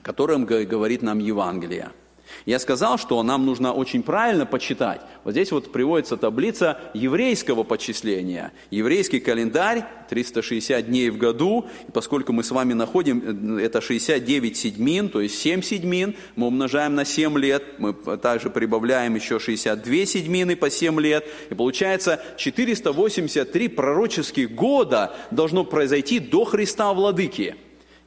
[0.00, 1.90] о котором говорит нам Евангелие–
[2.46, 5.00] я сказал, что нам нужно очень правильно почитать.
[5.24, 8.52] Вот здесь вот приводится таблица еврейского почисления.
[8.70, 11.66] Еврейский календарь 360 дней в году.
[11.88, 16.46] И поскольку мы с вами находим, э, это 69 седьмин, то есть 7 седьмин, мы
[16.46, 21.26] умножаем на 7 лет, мы также прибавляем еще 62 седьмины по 7 лет.
[21.50, 27.56] И получается 483 пророческих года должно произойти до Христа Владыки.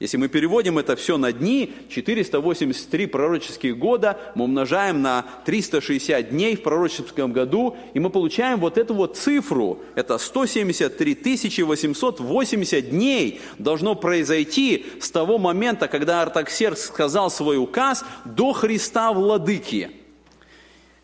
[0.03, 6.57] Если мы переводим это все на дни, 483 пророческих года мы умножаем на 360 дней
[6.57, 9.79] в пророческом году, и мы получаем вот эту вот цифру.
[9.95, 18.51] Это 173 880 дней должно произойти с того момента, когда Артаксеркс сказал свой указ, до
[18.51, 20.02] Христа Владыки.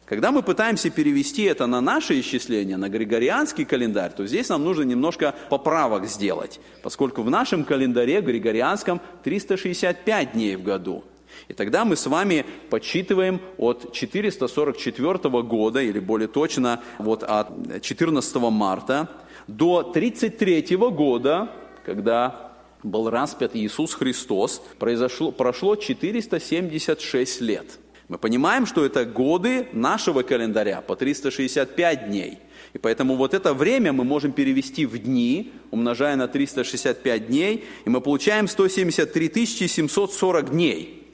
[0.09, 4.81] Когда мы пытаемся перевести это на наше исчисление, на григорианский календарь, то здесь нам нужно
[4.81, 11.03] немножко поправок сделать, поскольку в нашем календаре григорианском 365 дней в году.
[11.47, 18.35] И тогда мы с вами подсчитываем от 444 года, или более точно, вот от 14
[18.35, 19.09] марта
[19.47, 21.51] до 33 года,
[21.85, 27.77] когда был распят Иисус Христос, произошло, прошло 476 лет–
[28.09, 32.39] мы понимаем, что это годы нашего календаря по 365 дней.
[32.73, 37.89] И поэтому вот это время мы можем перевести в дни, умножая на 365 дней, и
[37.89, 41.07] мы получаем 173 740 дней.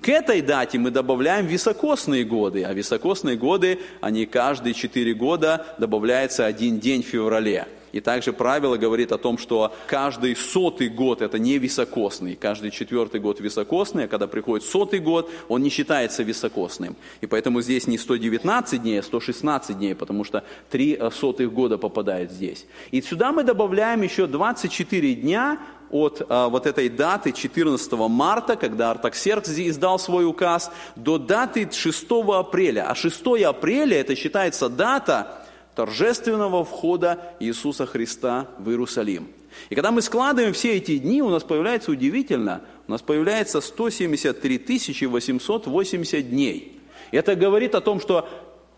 [0.00, 6.46] К этой дате мы добавляем високосные годы, а високосные годы, они каждые 4 года добавляется
[6.46, 7.66] один день в феврале.
[7.92, 13.20] И также правило говорит о том, что каждый сотый год это не високосный, каждый четвертый
[13.20, 16.96] год високосный, а когда приходит сотый год, он не считается високосным.
[17.20, 21.78] И поэтому здесь не 119 дней, а 116 дней, потому что три э, сотых года
[21.78, 22.66] попадает здесь.
[22.90, 25.58] И сюда мы добавляем еще 24 дня
[25.90, 32.06] от а, вот этой даты 14 марта, когда Артаксеркс издал свой указ, до даты 6
[32.28, 32.90] апреля.
[32.90, 35.44] А 6 апреля это считается дата,
[35.78, 39.28] торжественного входа Иисуса Христа в Иерусалим.
[39.70, 45.06] И когда мы складываем все эти дни, у нас появляется удивительно, у нас появляется 173
[45.06, 46.80] 880 дней.
[47.12, 48.28] Это говорит о том, что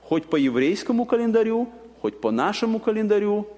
[0.02, 1.70] хоть по еврейскому календарю,
[2.02, 3.48] хоть по нашему календарю,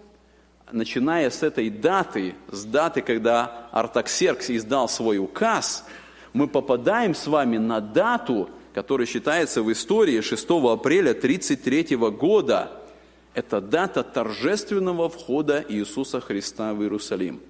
[0.70, 5.84] начиная с этой даты, с даты, когда Артаксеркс издал свой указ,
[6.32, 12.70] мы попадаем с вами на дату, которая считается в истории 6 апреля 33 года–
[13.34, 17.40] это дата торжественного входа Иисуса Христа в Иерусалим.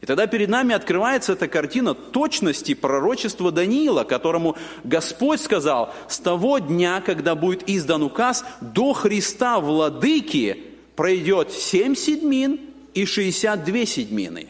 [0.00, 6.58] И тогда перед нами открывается эта картина точности пророчества Даниила, которому Господь сказал, с того
[6.58, 10.62] дня, когда будет издан указ, до Христа Владыки
[10.94, 12.60] пройдет семь седьмин
[12.92, 14.48] и шестьдесят две седьмины.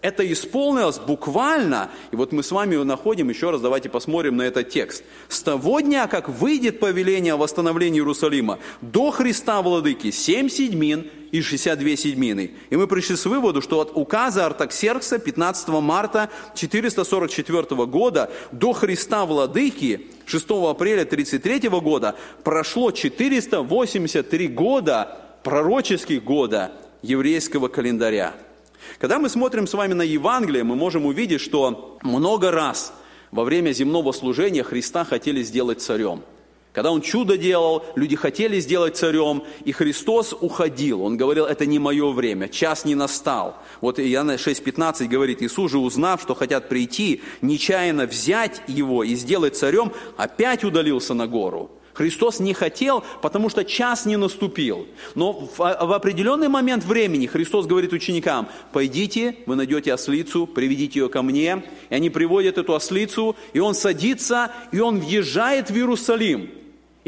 [0.00, 4.70] Это исполнилось буквально, и вот мы с вами находим, еще раз давайте посмотрим на этот
[4.70, 5.02] текст.
[5.28, 11.42] С того дня, как выйдет повеление о восстановлении Иерусалима, до Христа Владыки, семь седьмин и
[11.42, 12.52] 62 седьмины.
[12.70, 19.26] И мы пришли с выводу, что от указа Артаксеркса 15 марта 444 года до Христа
[19.26, 26.70] Владыки 6 апреля 33 года прошло 483 года, пророческих года
[27.02, 28.34] еврейского календаря.
[28.98, 32.92] Когда мы смотрим с вами на Евангелие, мы можем увидеть, что много раз
[33.30, 36.22] во время земного служения Христа хотели сделать царем.
[36.72, 41.02] Когда Он чудо делал, люди хотели сделать царем, и Христос уходил.
[41.02, 43.56] Он говорил, это не мое время, час не настал.
[43.80, 49.56] Вот Иоанна 6,15 говорит, Иисус же, узнав, что хотят прийти, нечаянно взять его и сделать
[49.56, 51.70] царем, опять удалился на гору.
[51.98, 54.86] Христос не хотел, потому что час не наступил.
[55.16, 61.08] Но в, в определенный момент времени Христос говорит ученикам, пойдите, вы найдете ослицу, приведите ее
[61.08, 61.64] ко мне.
[61.90, 66.57] И они приводят эту ослицу, и он садится, и он въезжает в Иерусалим.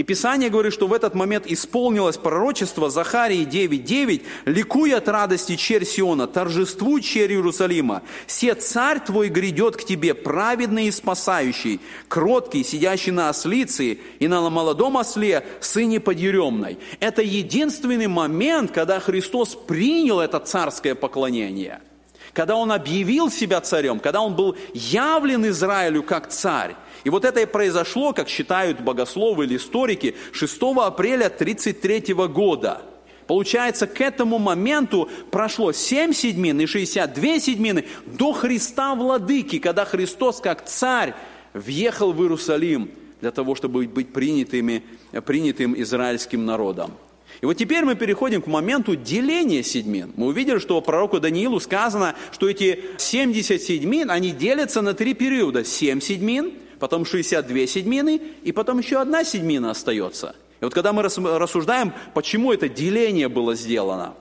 [0.00, 5.84] И Писание говорит, что в этот момент исполнилось пророчество Захарии 9.9, «Ликуй от радости, черь
[5.84, 13.12] Сиона, торжествуй, черь Иерусалима, все царь твой грядет к тебе, праведный и спасающий, кроткий, сидящий
[13.12, 16.78] на ослице и на молодом осле, сыне подъеремной».
[16.98, 21.82] Это единственный момент, когда Христос принял это царское поклонение–
[22.32, 26.76] когда он объявил себя царем, когда он был явлен Израилю как царь.
[27.04, 32.82] И вот это и произошло, как считают богословы или историки, 6 апреля 1933 года.
[33.26, 40.40] Получается, к этому моменту прошло 7 седьмин и 62 седьмины до Христа Владыки, когда Христос
[40.40, 41.14] как царь
[41.54, 42.90] въехал в Иерусалим
[43.20, 44.82] для того, чтобы быть принятыми,
[45.24, 46.92] принятым израильским народом.
[47.40, 50.12] И вот теперь мы переходим к моменту деления седьмин.
[50.16, 55.64] Мы увидели, что пророку Даниилу сказано, что эти 70 седьмин, они делятся на три периода.
[55.64, 60.34] 7 седьмин– потом 62 седьмины, и потом еще одна седьмина остается.
[60.60, 64.14] И вот когда мы рассуждаем, почему это деление было сделано,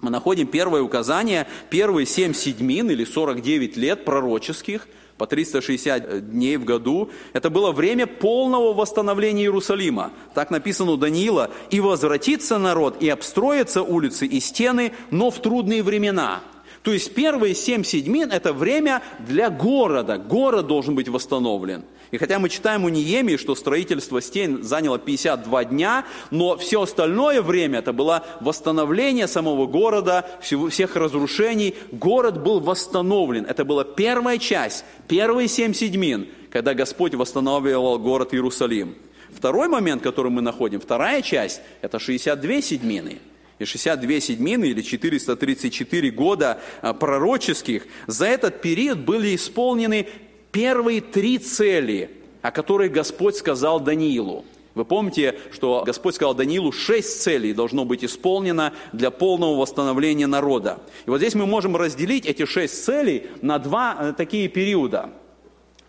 [0.00, 4.88] мы находим первое указание, первые семь седьмин или 49 лет пророческих,
[5.18, 10.10] по 360 дней в году, это было время полного восстановления Иерусалима.
[10.34, 15.84] Так написано у Даниила, «И возвратится народ, и обстроятся улицы и стены, но в трудные
[15.84, 16.40] времена».
[16.82, 20.18] То есть первые семь седьмин– это время для города.
[20.18, 21.84] Город должен быть восстановлен.
[22.12, 27.40] И хотя мы читаем у Ниемии, что строительство стен заняло 52 дня, но все остальное
[27.40, 31.74] время это было восстановление самого города, всех разрушений.
[31.90, 33.46] Город был восстановлен.
[33.46, 38.94] Это была первая часть, первые семь седьмин, когда Господь восстанавливал город Иерусалим.
[39.34, 43.20] Второй момент, который мы находим, вторая часть, это 62 седьмины–
[43.58, 50.08] и 62 седьмины или 434 года а, пророческих, за этот период были исполнены
[50.52, 52.10] первые три цели,
[52.42, 54.44] о которых Господь сказал Даниилу.
[54.74, 60.78] Вы помните, что Господь сказал Даниилу, шесть целей должно быть исполнено для полного восстановления народа.
[61.04, 65.10] И вот здесь мы можем разделить эти шесть целей на два э, такие периода.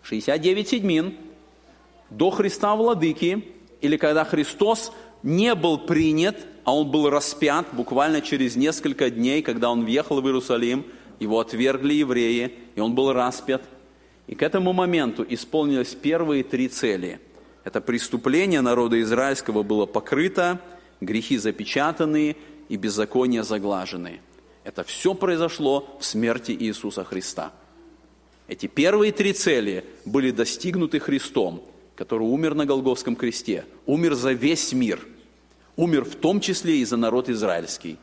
[0.02, 1.14] 69 седьмин
[2.10, 3.44] до Христа Владыки,
[3.80, 4.92] или когда Христос
[5.22, 10.26] не был принят, а он был распят буквально через несколько дней, когда он въехал в
[10.26, 10.84] Иерусалим,
[11.20, 13.62] его отвергли евреи, и он был распят.
[14.26, 17.20] И к этому моменту исполнились первые три цели.
[17.64, 20.60] Это преступление народа израильского было покрыто,
[21.00, 22.36] грехи запечатаны
[22.68, 24.20] и беззакония заглажены.
[24.64, 27.52] Это все произошло в смерти Иисуса Христа.
[28.48, 31.62] Эти первые три цели были достигнуты Христом,
[31.96, 35.00] который умер на Голговском кресте, умер за весь мир–
[35.76, 37.98] умер в том числе и за народ израильский,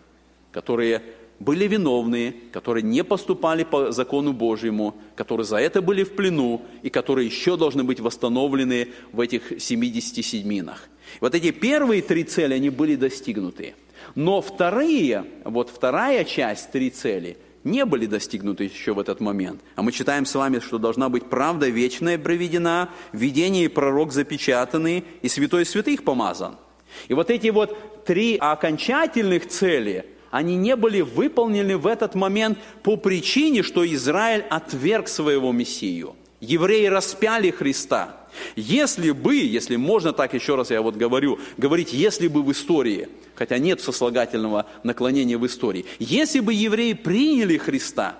[0.52, 1.04] которые
[1.42, 6.90] были виновные, которые не поступали по закону Божьему, которые за это были в плену и
[6.90, 10.88] которые еще должны быть восстановлены в этих 70 седьминах.
[11.20, 13.74] Вот эти первые три цели, они были достигнуты.
[14.16, 19.62] Но вторые, вот вторая часть, три цели, не были достигнуты еще в этот момент.
[19.76, 25.04] А мы читаем с вами, что должна быть правда вечная проведена, видение и пророк запечатаны,
[25.22, 26.58] и святой святых помазан–
[27.08, 32.96] и вот эти вот три окончательных цели, они не были выполнены в этот момент по
[32.96, 36.16] причине, что Израиль отверг своего Мессию.
[36.40, 38.18] Евреи распяли Христа.
[38.56, 43.10] Если бы, если можно так еще раз я вот говорю, говорить, если бы в истории,
[43.36, 48.18] хотя нет сослагательного наклонения в истории, если бы евреи приняли Христа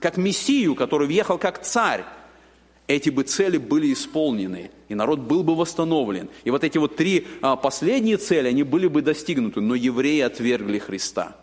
[0.00, 2.04] как Мессию, который въехал как царь,
[2.86, 6.28] эти бы цели были исполнены, и народ был бы восстановлен.
[6.42, 10.78] И вот эти вот три а, последние цели, они были бы достигнуты, но евреи отвергли
[10.78, 11.36] Христа.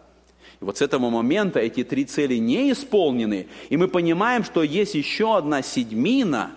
[0.61, 4.93] И вот с этого момента эти три цели не исполнены, и мы понимаем, что есть
[4.93, 6.51] еще одна седьмина,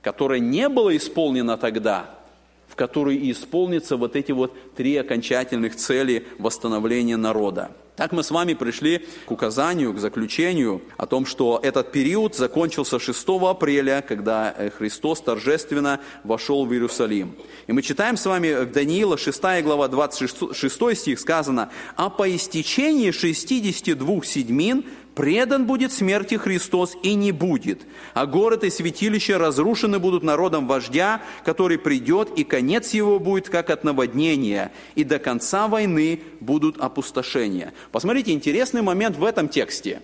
[0.00, 2.18] которая не была исполнена тогда,
[2.66, 7.70] в которой и исполнятся вот эти вот три окончательных цели восстановления народа.
[7.96, 12.98] Так мы с вами пришли к указанию, к заключению о том, что этот период закончился
[12.98, 17.36] 6 апреля, когда э, Христос торжественно вошел в Иерусалим.
[17.68, 23.12] И мы читаем с вами в Даниила 6 глава 26 стих сказано, «А по истечении
[23.12, 24.84] 62 седьмин
[25.14, 27.82] предан будет смерти Христос и не будет,
[28.14, 33.70] а город и святилище разрушены будут народом вождя, который придет, и конец его будет как
[33.70, 37.72] от наводнения, и до конца войны будут опустошения».
[37.92, 40.02] Посмотрите, интересный момент в этом тексте.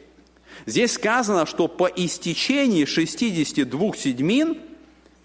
[0.67, 4.59] Здесь сказано, что по истечении 62 седьмин–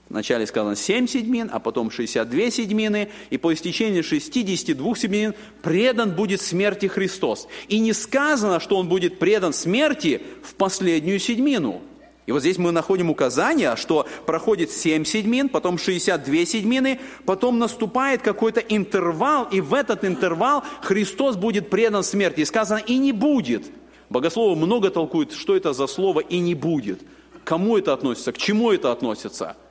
[0.10, 5.34] Вначале сказано 7 седьмин, а потом 62 седьмины, и по истечении 62 седьмин
[5.64, 7.48] предан будет смерти Христос.
[7.70, 11.82] И не сказано, что он будет предан смерти в последнюю седьмину.
[12.28, 18.22] И вот здесь мы находим указание, что проходит 7 седьмин, потом 62 седьмины, потом наступает
[18.22, 22.42] какой-то интервал, и в этот интервал Христос будет предан смерти.
[22.42, 23.66] И сказано, и не будет.
[24.10, 27.02] Богословы много толкуют, что это за слово «и не будет».
[27.44, 29.58] Кому это относится, к чему это относится–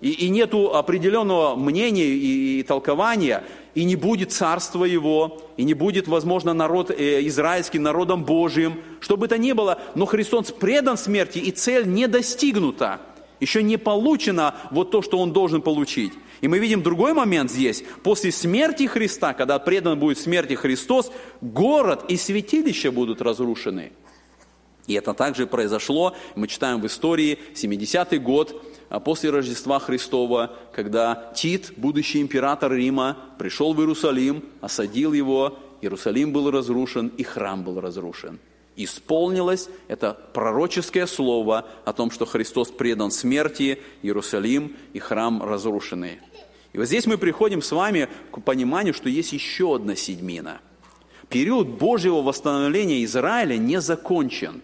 [0.00, 3.44] и, и нету определенного мнения и, и толкования,
[3.74, 9.16] и не будет царства его, и не будет, возможно, народ э, израильский народом Божьим, что
[9.16, 13.00] бы то ни было, но Христос предан смерти, и цель не достигнута.
[13.40, 16.12] Еще не получено вот то, что он должен получить.
[16.40, 17.84] И мы видим другой момент здесь.
[18.02, 23.92] После смерти Христа, когда предан будет смерти Христос, город и святилище будут разрушены.
[24.86, 28.60] И это также произошло, мы читаем в истории, 70-й год,
[28.98, 36.50] после Рождества Христова, когда Тит, будущий император Рима, пришел в Иерусалим, осадил его, Иерусалим был
[36.50, 38.40] разрушен и храм был разрушен.
[38.76, 46.18] Исполнилось это пророческое слово о том, что Христос предан смерти, Иерусалим и храм разрушены.
[46.72, 50.60] И вот здесь мы приходим с вами к пониманию, что есть еще одна седьмина.
[51.28, 54.62] Период Божьего восстановления Израиля не закончен.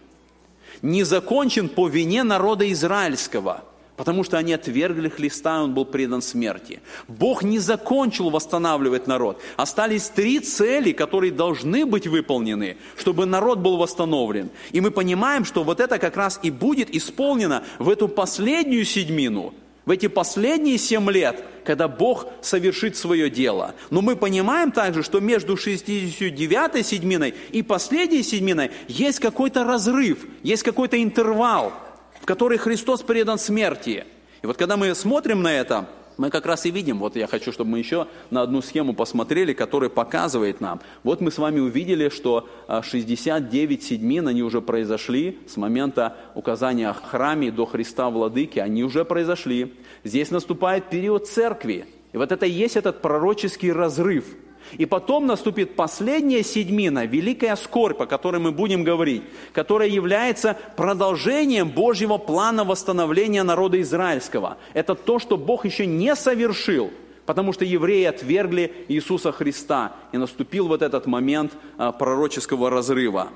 [0.81, 3.63] Не закончен по вине народа израильского–
[3.97, 6.79] потому что они отвергли Христа, и он был предан смерти.
[7.07, 9.41] Бог не закончил восстанавливать народ.
[9.57, 14.49] Остались три цели, которые должны быть выполнены, чтобы народ был восстановлен.
[14.71, 19.53] И мы понимаем, что вот это как раз и будет исполнено в эту последнюю седьмину,
[19.85, 23.73] в эти последние семь лет, когда Бог совершит свое дело.
[23.89, 30.61] Но мы понимаем также, что между 69-й седьминой и последней седьминой есть какой-то разрыв, есть
[30.61, 31.73] какой-то интервал–
[32.27, 34.05] которой Христос предан смерти.
[34.43, 37.53] И вот когда мы смотрим на это, мы как раз и видим, вот я хочу,
[37.53, 40.81] чтобы мы еще на одну схему посмотрели, которая показывает нам.
[41.03, 46.89] Вот мы с вами увидели, что 69 а, седьмин, они уже произошли с момента указания
[46.89, 49.73] о храме до Христа Владыки, они уже произошли.
[50.03, 51.85] Здесь наступает период церкви.
[52.11, 54.25] И вот это и есть этот пророческий разрыв–
[54.77, 61.69] и потом наступит последняя седьмина, великая скорбь, о которой мы будем говорить, которая является продолжением
[61.69, 64.57] Божьего плана восстановления народа израильского.
[64.73, 66.91] Это то, что Бог еще не совершил,
[67.25, 73.29] потому что евреи отвергли Иисуса Христа, и наступил вот этот момент а, пророческого разрыва.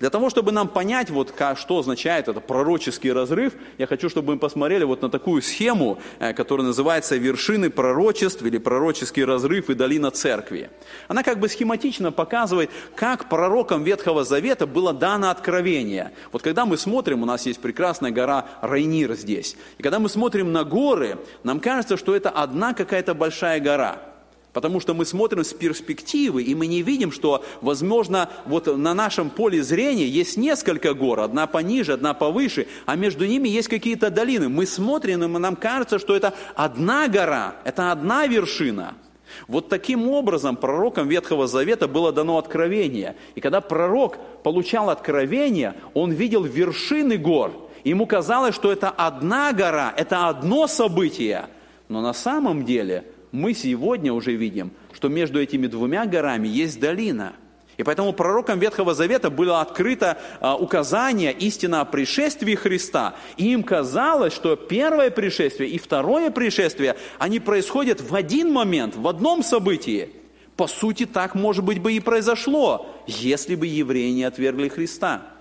[0.00, 4.38] Для того, чтобы нам понять, вот, что означает это пророческий разрыв, я хочу, чтобы мы
[4.38, 10.10] посмотрели вот на такую схему, э, которая называется «Вершины пророчеств» или «Пророческий разрыв и долина
[10.10, 10.70] церкви».
[11.08, 16.12] Она как бы схематично показывает, как пророкам Ветхого Завета было дано откровение.
[16.32, 20.52] Вот когда мы смотрим, у нас есть прекрасная гора Райнир здесь, и когда мы смотрим
[20.52, 23.98] на горы, нам кажется, что это одна какая-то большая гора–
[24.54, 29.28] Потому что мы смотрим с перспективы, и мы не видим, что, возможно, вот на нашем
[29.28, 34.48] поле зрения есть несколько гор, одна пониже, одна повыше, а между ними есть какие-то долины.
[34.48, 38.94] Мы смотрим, и нам кажется, что это одна гора, это одна вершина.
[39.48, 43.16] Вот таким образом пророкам Ветхого Завета было дано откровение.
[43.34, 47.50] И когда пророк получал откровение, он видел вершины гор.
[47.82, 51.46] Ему казалось, что это одна гора, это одно событие.
[51.88, 53.04] Но на самом деле–
[53.34, 57.32] мы сегодня уже видим, что между этими двумя горами есть долина.
[57.76, 63.16] И поэтому пророкам Ветхого Завета было открыто а, указание, истина о пришествии Христа.
[63.36, 69.08] И им казалось, что первое пришествие и второе пришествие, они происходят в один момент, в
[69.08, 70.10] одном событии.
[70.56, 75.33] По сути, так, может быть, бы и произошло, если бы евреи не отвергли Христа.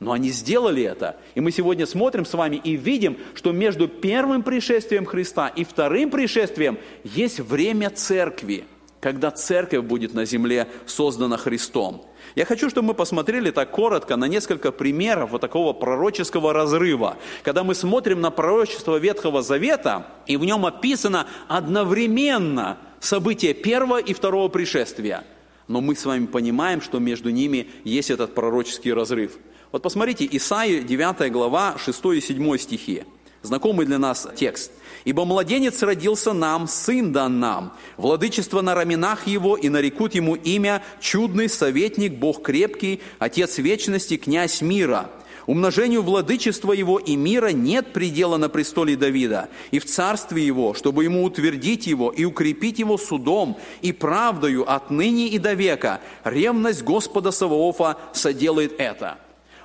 [0.00, 1.16] Но они сделали это.
[1.34, 6.10] И мы сегодня смотрим с вами и видим, что между первым пришествием Христа и вторым
[6.10, 8.64] пришествием есть время церкви,
[9.00, 12.06] когда церковь будет на земле создана Христом.
[12.34, 17.18] Я хочу, чтобы мы посмотрели так коротко на несколько примеров вот такого пророческого разрыва.
[17.42, 24.14] Когда мы смотрим на пророчество Ветхого Завета, и в нем описано одновременно события первого и
[24.14, 25.24] второго пришествия.
[25.68, 29.32] Но мы с вами понимаем, что между ними есть этот пророческий разрыв–
[29.72, 33.04] вот посмотрите, Исаия 9 глава, 6 и 7 стихи.
[33.42, 34.70] Знакомый для нас текст.
[35.06, 40.82] «Ибо младенец родился нам, сын дан нам, владычество на раменах его, и нарекут ему имя
[41.00, 45.10] чудный советник, Бог крепкий, Отец вечности, князь мира.
[45.46, 51.04] Умножению владычества его и мира нет предела на престоле Давида, и в царстве его, чтобы
[51.04, 56.02] ему утвердить его и укрепить его судом и правдою отныне и до века.
[56.24, 59.18] Ревность Господа Саваофа соделает это»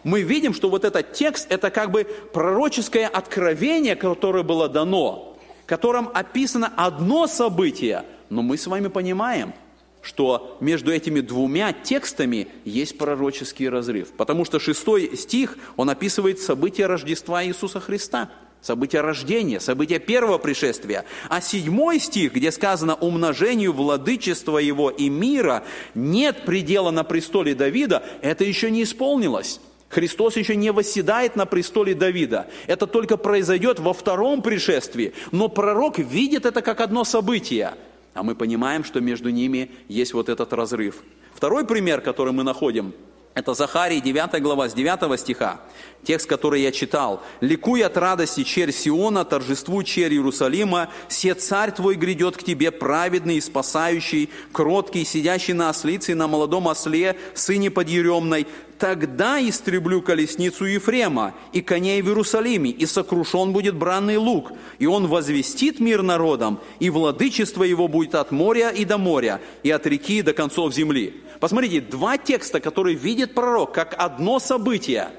[0.05, 5.65] мы видим, что вот этот текст– это как бы пророческое откровение, которое было дано, в
[5.65, 9.55] котором описано одно событие, но мы с вами понимаем,
[10.03, 14.13] что между этими двумя текстами есть пророческий разрыв.
[14.13, 18.29] Потому что шестой стих, он описывает события Рождества Иисуса Христа,
[18.61, 21.05] события рождения, события первого пришествия.
[21.29, 25.63] А седьмой стих, где сказано «умножению владычества его и мира
[25.95, 29.59] нет предела на престоле Давида», это еще не исполнилось.
[29.89, 32.47] Христос еще не восседает на престоле Давида.
[32.67, 35.13] Это только произойдет во втором пришествии.
[35.31, 37.73] Но пророк видит это как одно событие–
[38.15, 41.03] а мы понимаем, что между ними есть вот этот разрыв.
[41.33, 42.93] Второй пример, который мы находим,
[43.35, 45.59] это Захарий, 9 глава, с 9 стиха,
[46.03, 47.21] текст, который я читал.
[47.41, 53.41] «Ликуй от радости, черь Сиона, торжествуй, черь Иерусалима, все царь твой грядет к тебе, праведный
[53.41, 58.47] спасающий, кроткий, сидящий на ослице на молодом осле, сыне подъеремной.
[58.79, 65.07] Тогда истреблю колесницу Ефрема и коней в Иерусалиме, и сокрушен будет бранный лук, и он
[65.07, 70.21] возвестит мир народам, и владычество его будет от моря и до моря, и от реки
[70.21, 71.24] до концов земли».
[71.39, 75.09] Посмотрите, два текста, которые видит пророк как одно событие.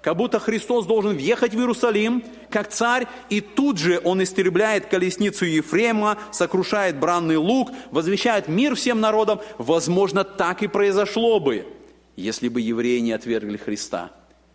[0.00, 5.44] Как будто Христос должен въехать в Иерусалим, как царь, и тут же он истребляет колесницу
[5.44, 9.40] Ефрема, сокрушает бранный лук, возвещает мир всем народам.
[9.58, 11.66] Возможно, так и произошло бы,
[12.16, 14.12] если бы евреи не отвергли Христа.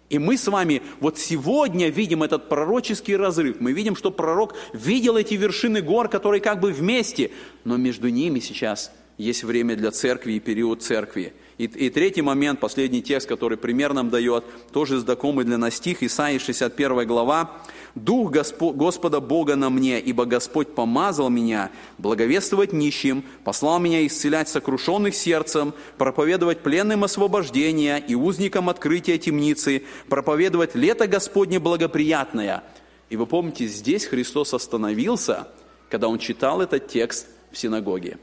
[0.10, 3.60] И мы с вами вот сегодня видим этот пророческий разрыв.
[3.60, 7.32] Мы видим, что пророк видел эти вершины гор, которые как бы вместе,
[7.64, 11.34] но между ними сейчас– есть время для церкви и период церкви.
[11.58, 16.02] И, и третий момент, последний текст, который пример нам дает, тоже знакомый для нас стих,
[16.02, 17.52] Исаии 61 глава.
[17.94, 24.50] «Дух Госпо, Господа Бога на мне, ибо Господь помазал меня благовествовать нищим, послал меня исцелять
[24.50, 32.64] сокрушенных сердцем, проповедовать пленным освобождения и узникам открытия темницы, проповедовать лето Господне благоприятное».
[33.12, 35.48] И вы помните, здесь Христос остановился,
[35.92, 38.18] когда Он читал этот текст в синагоге.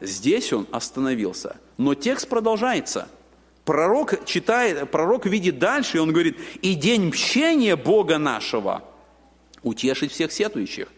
[0.00, 1.56] Здесь он остановился.
[1.78, 3.08] Но текст продолжается.
[3.64, 8.84] Пророк читает, пророк видит дальше, и он говорит, и день мщения Бога нашего
[9.62, 10.88] утешить всех сетующих.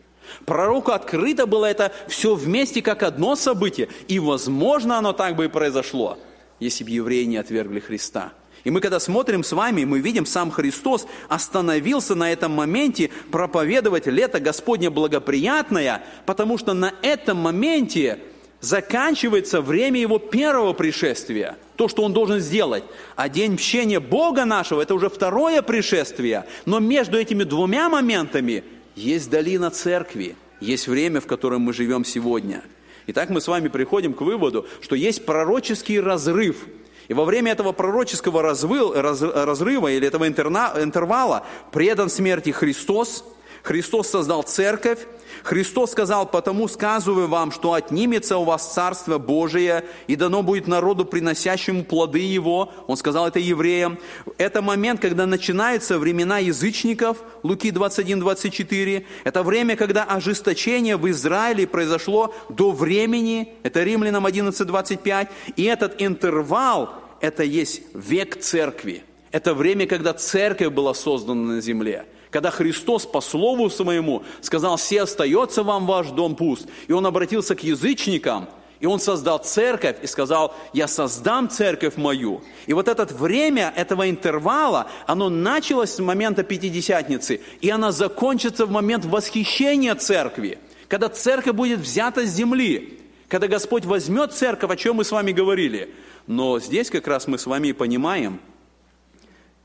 [0.45, 3.89] Пророку открыто было это все вместе как одно событие.
[4.09, 6.19] И, возможно, оно так бы и произошло,
[6.61, 8.33] если бы евреи не отвергли Христа.
[8.65, 14.09] И мы, когда смотрим с вами, мы видим, сам Христос остановился на этом моменте проповедовать
[14.09, 18.19] лето Господне благоприятное, потому что на этом моменте
[18.61, 22.85] заканчивается время его первого пришествия, то, что он должен сделать.
[23.15, 26.47] А день мщения Бога нашего– это уже второе пришествие.
[26.65, 32.63] Но между этими двумя моментами есть долина церкви, есть время, в котором мы живем сегодня.
[33.09, 36.67] Итак, мы с вами приходим к выводу, что есть пророческий разрыв.
[37.09, 43.25] И во время этого пророческого разрыва или этого интервала предан смерти Христос,
[43.67, 45.01] Христос создал церковь,
[45.43, 51.05] Христос сказал, потому сказываю вам, что отнимется у вас Царство Божие, и дано будет народу,
[51.05, 52.73] приносящему плоды Его.
[52.87, 53.99] Он сказал это евреям.
[54.39, 59.05] Это момент, когда начинаются времена язычников, Луки 21, 24.
[59.25, 65.29] Это время, когда ожесточение в Израиле произошло до времени, это Римлянам 11, 25.
[65.57, 69.03] И этот интервал, это есть век церкви.
[69.33, 72.07] Это время, когда церковь была создана на земле
[72.37, 76.69] когда Христос по слову своему сказал, «Все остается вам ваш дом пуст».
[76.87, 82.43] И Он обратился к язычникам, и Он создал церковь и сказал, «Я создам церковь мою».
[82.67, 88.71] И вот это время этого интервала, оно началось с момента Пятидесятницы, и оно закончится в
[88.71, 90.59] момент восхищения церкви,
[90.89, 95.33] когда церковь будет взята с земли, когда Господь возьмет церковь, о чем мы с вами
[95.33, 95.95] говорили.
[96.27, 98.41] Но здесь как раз мы с вами понимаем,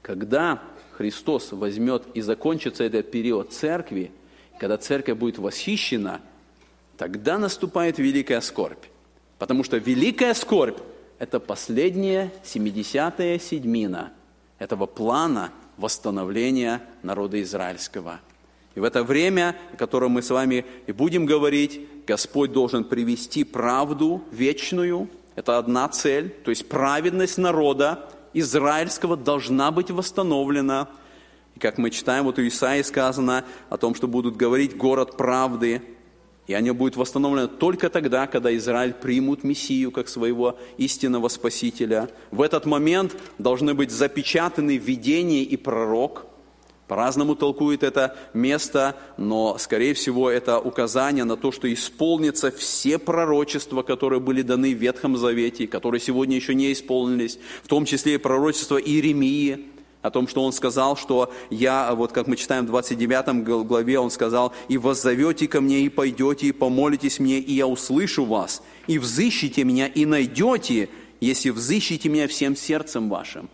[0.01, 0.61] когда
[1.01, 4.11] Христос возьмет и закончится этот период церкви,
[4.59, 6.21] когда церковь будет восхищена,
[6.95, 8.85] тогда наступает великая скорбь.
[9.39, 10.77] Потому что великая скорбь–
[11.17, 14.13] это последняя 70-я седьмина
[14.59, 18.19] этого плана восстановления народа израильского.
[18.75, 23.43] И в это время, о котором мы с вами и будем говорить, Господь должен привести
[23.43, 25.09] правду вечную.
[25.33, 30.89] Это одна цель, то есть праведность народа, израильского должна быть восстановлена.
[31.55, 35.81] И как мы читаем, вот у Исаии сказано о том, что будут говорить город правды,
[36.47, 42.09] и они будут восстановлены только тогда, когда Израиль примут Мессию как своего истинного Спасителя.
[42.31, 46.25] В этот момент должны быть запечатаны видение и пророк–
[46.91, 53.81] по-разному толкует это место, но, скорее всего, это указание на то, что исполнятся все пророчества,
[53.81, 58.17] которые были даны в Ветхом Завете, которые сегодня еще не исполнились, в том числе и
[58.17, 59.67] пророчество Иеремии.
[60.01, 64.11] о том, что Он сказал, что я, вот как мы читаем в 29 главе, Он
[64.11, 68.99] сказал, «И воззовете ко мне, и пойдете, и помолитесь мне, и я услышу вас, и
[68.99, 70.89] взыщите меня, и найдете,
[71.21, 73.47] если взыщите меня всем сердцем вашим».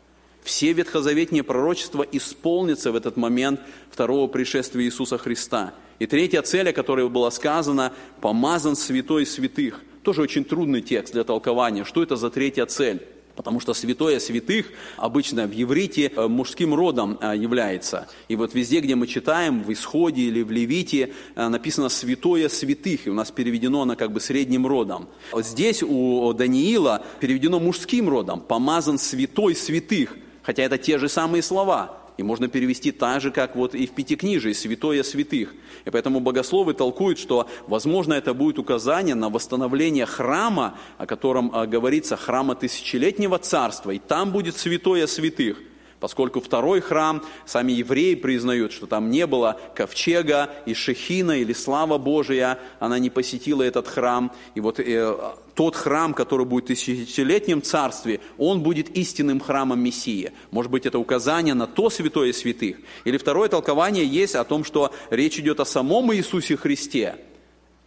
[0.47, 3.59] Все ветхозаветные пророчества исполнятся в этот момент
[3.91, 5.73] второго пришествия Иисуса Христа.
[5.99, 7.91] И третья цель, о которой было сказано,
[8.21, 9.81] «помазан святой святых».
[10.03, 11.83] Тоже очень трудный текст для толкования.
[11.83, 13.05] Что это за третья цель?
[13.35, 18.07] Потому что святое святых обычно в еврите э, мужским родом э, является.
[18.29, 23.05] И вот везде, где мы читаем, в Исходе или в Левите, э, написано святое святых,
[23.05, 25.09] и у нас переведено оно как бы средним родом.
[25.33, 30.15] Вот здесь у Даниила переведено мужским родом, помазан святой святых,
[30.47, 31.97] хотя это те же самые слова.
[32.15, 35.53] И можно перевести так же, как вот и в Пятикнижии, святое святых.
[35.83, 41.67] И поэтому богословы толкуют, что, возможно, это будет указание на восстановление храма, о котором а,
[41.67, 45.57] говорится, храма тысячелетнего царства, и там будет святое святых
[45.99, 51.97] поскольку второй храм, сами евреи признают, что там не было ковчега и шехина или слава
[51.97, 54.31] Божия, она не посетила этот храм.
[54.53, 55.17] И вот э,
[55.57, 60.31] тот храм, который будет в тысячелетнем царстве, он будет истинным храмом Мессии.
[60.51, 62.77] Может быть, это указание на то святое святых.
[63.05, 67.15] Или второе толкование есть о том, что речь идет о самом Иисусе Христе.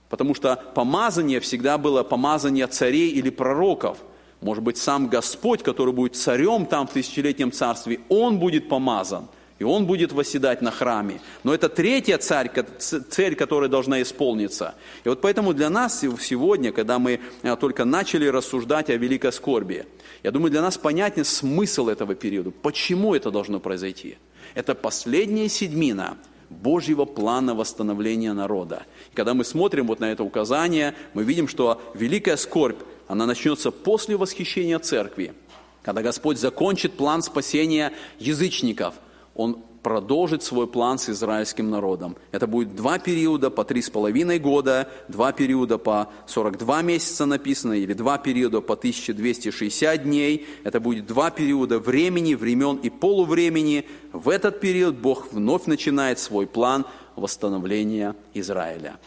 [0.09, 3.99] Потому что помазание всегда было помазание царей или пророков–
[4.41, 9.29] может быть, сам Господь, который будет царем там в тысячелетнем царстве, Он будет помазан,
[9.61, 11.21] и Он будет восседать на храме.
[11.45, 14.75] Но это третья царь, цель, которая должна исполниться.
[15.05, 19.87] И вот поэтому для нас сегодня, когда мы э, только начали рассуждать о великой скорби,
[20.23, 22.51] я думаю, для нас понятен смысл этого периода.
[22.51, 24.17] Почему это должно произойти?
[24.55, 26.17] Это последняя седьмина
[26.49, 28.85] Божьего плана восстановления народа.
[29.13, 33.71] И когда мы смотрим вот на это указание, мы видим, что великая скорбь она начнется
[33.71, 35.35] после восхищения церкви,
[35.83, 38.95] когда Господь закончит план спасения язычников.
[39.41, 42.15] Он продолжит свой план с израильским народом.
[42.31, 47.73] Это будет два периода по три с половиной года, два периода по 42 месяца написано,
[47.73, 50.47] или два периода по 1260 дней.
[50.63, 53.87] Это будет два периода времени, времен и полувремени.
[54.13, 56.85] В этот период Бог вновь начинает свой план
[57.17, 58.99] восстановления Израиля.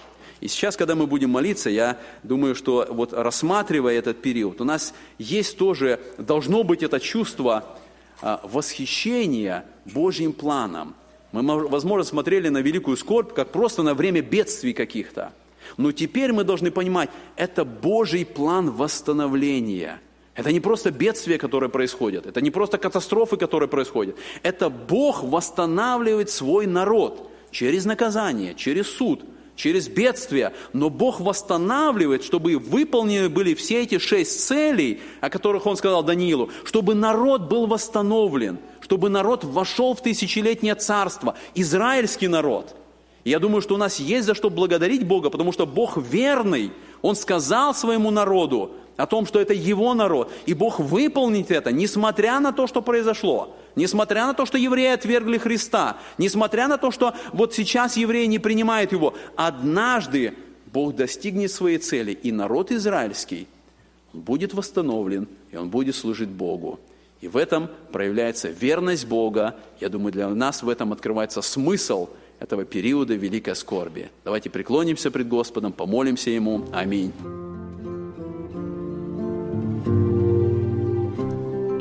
[0.41, 4.95] И сейчас, когда мы будем молиться, я думаю, что вот рассматривая этот период, у нас
[5.19, 7.77] есть тоже, должно быть это чувство
[8.25, 10.95] а, восхищения Божьим планом.
[11.33, 15.33] Мы, возможно, смотрели на великую скорбь, как просто на время бедствий каких-то.
[15.75, 19.99] Но теперь мы должны понимать, это Божий план восстановления.
[20.35, 24.15] Это не просто бедствия, которые происходят, это не просто катастрофы, которые происходят.
[24.41, 29.25] Это Бог восстанавливает свой народ через наказание, через суд,
[29.55, 35.77] через бедствия, но Бог восстанавливает, чтобы выполнены были все эти шесть целей, о которых Он
[35.77, 42.75] сказал Даниилу, чтобы народ был восстановлен, чтобы народ вошел в тысячелетнее царство, израильский народ.
[43.23, 47.15] Я думаю, что у нас есть за что благодарить Бога, потому что Бог верный, Он
[47.15, 52.51] сказал своему народу о том, что это Его народ, и Бог выполнит это, несмотря на
[52.51, 53.55] то, что произошло.
[53.75, 58.39] Несмотря на то, что евреи отвергли Христа, несмотря на то, что вот сейчас евреи не
[58.39, 60.33] принимают Его, однажды
[60.71, 63.47] Бог достигнет своей цели, и народ израильский
[64.13, 66.79] будет восстановлен, и он будет служить Богу.
[67.21, 69.55] И в этом проявляется верность Бога.
[69.79, 72.09] Я думаю, для нас в этом открывается смысл
[72.39, 74.11] этого периода великой скорби.
[74.25, 76.65] Давайте преклонимся пред Господом, помолимся Ему.
[76.73, 77.13] Аминь.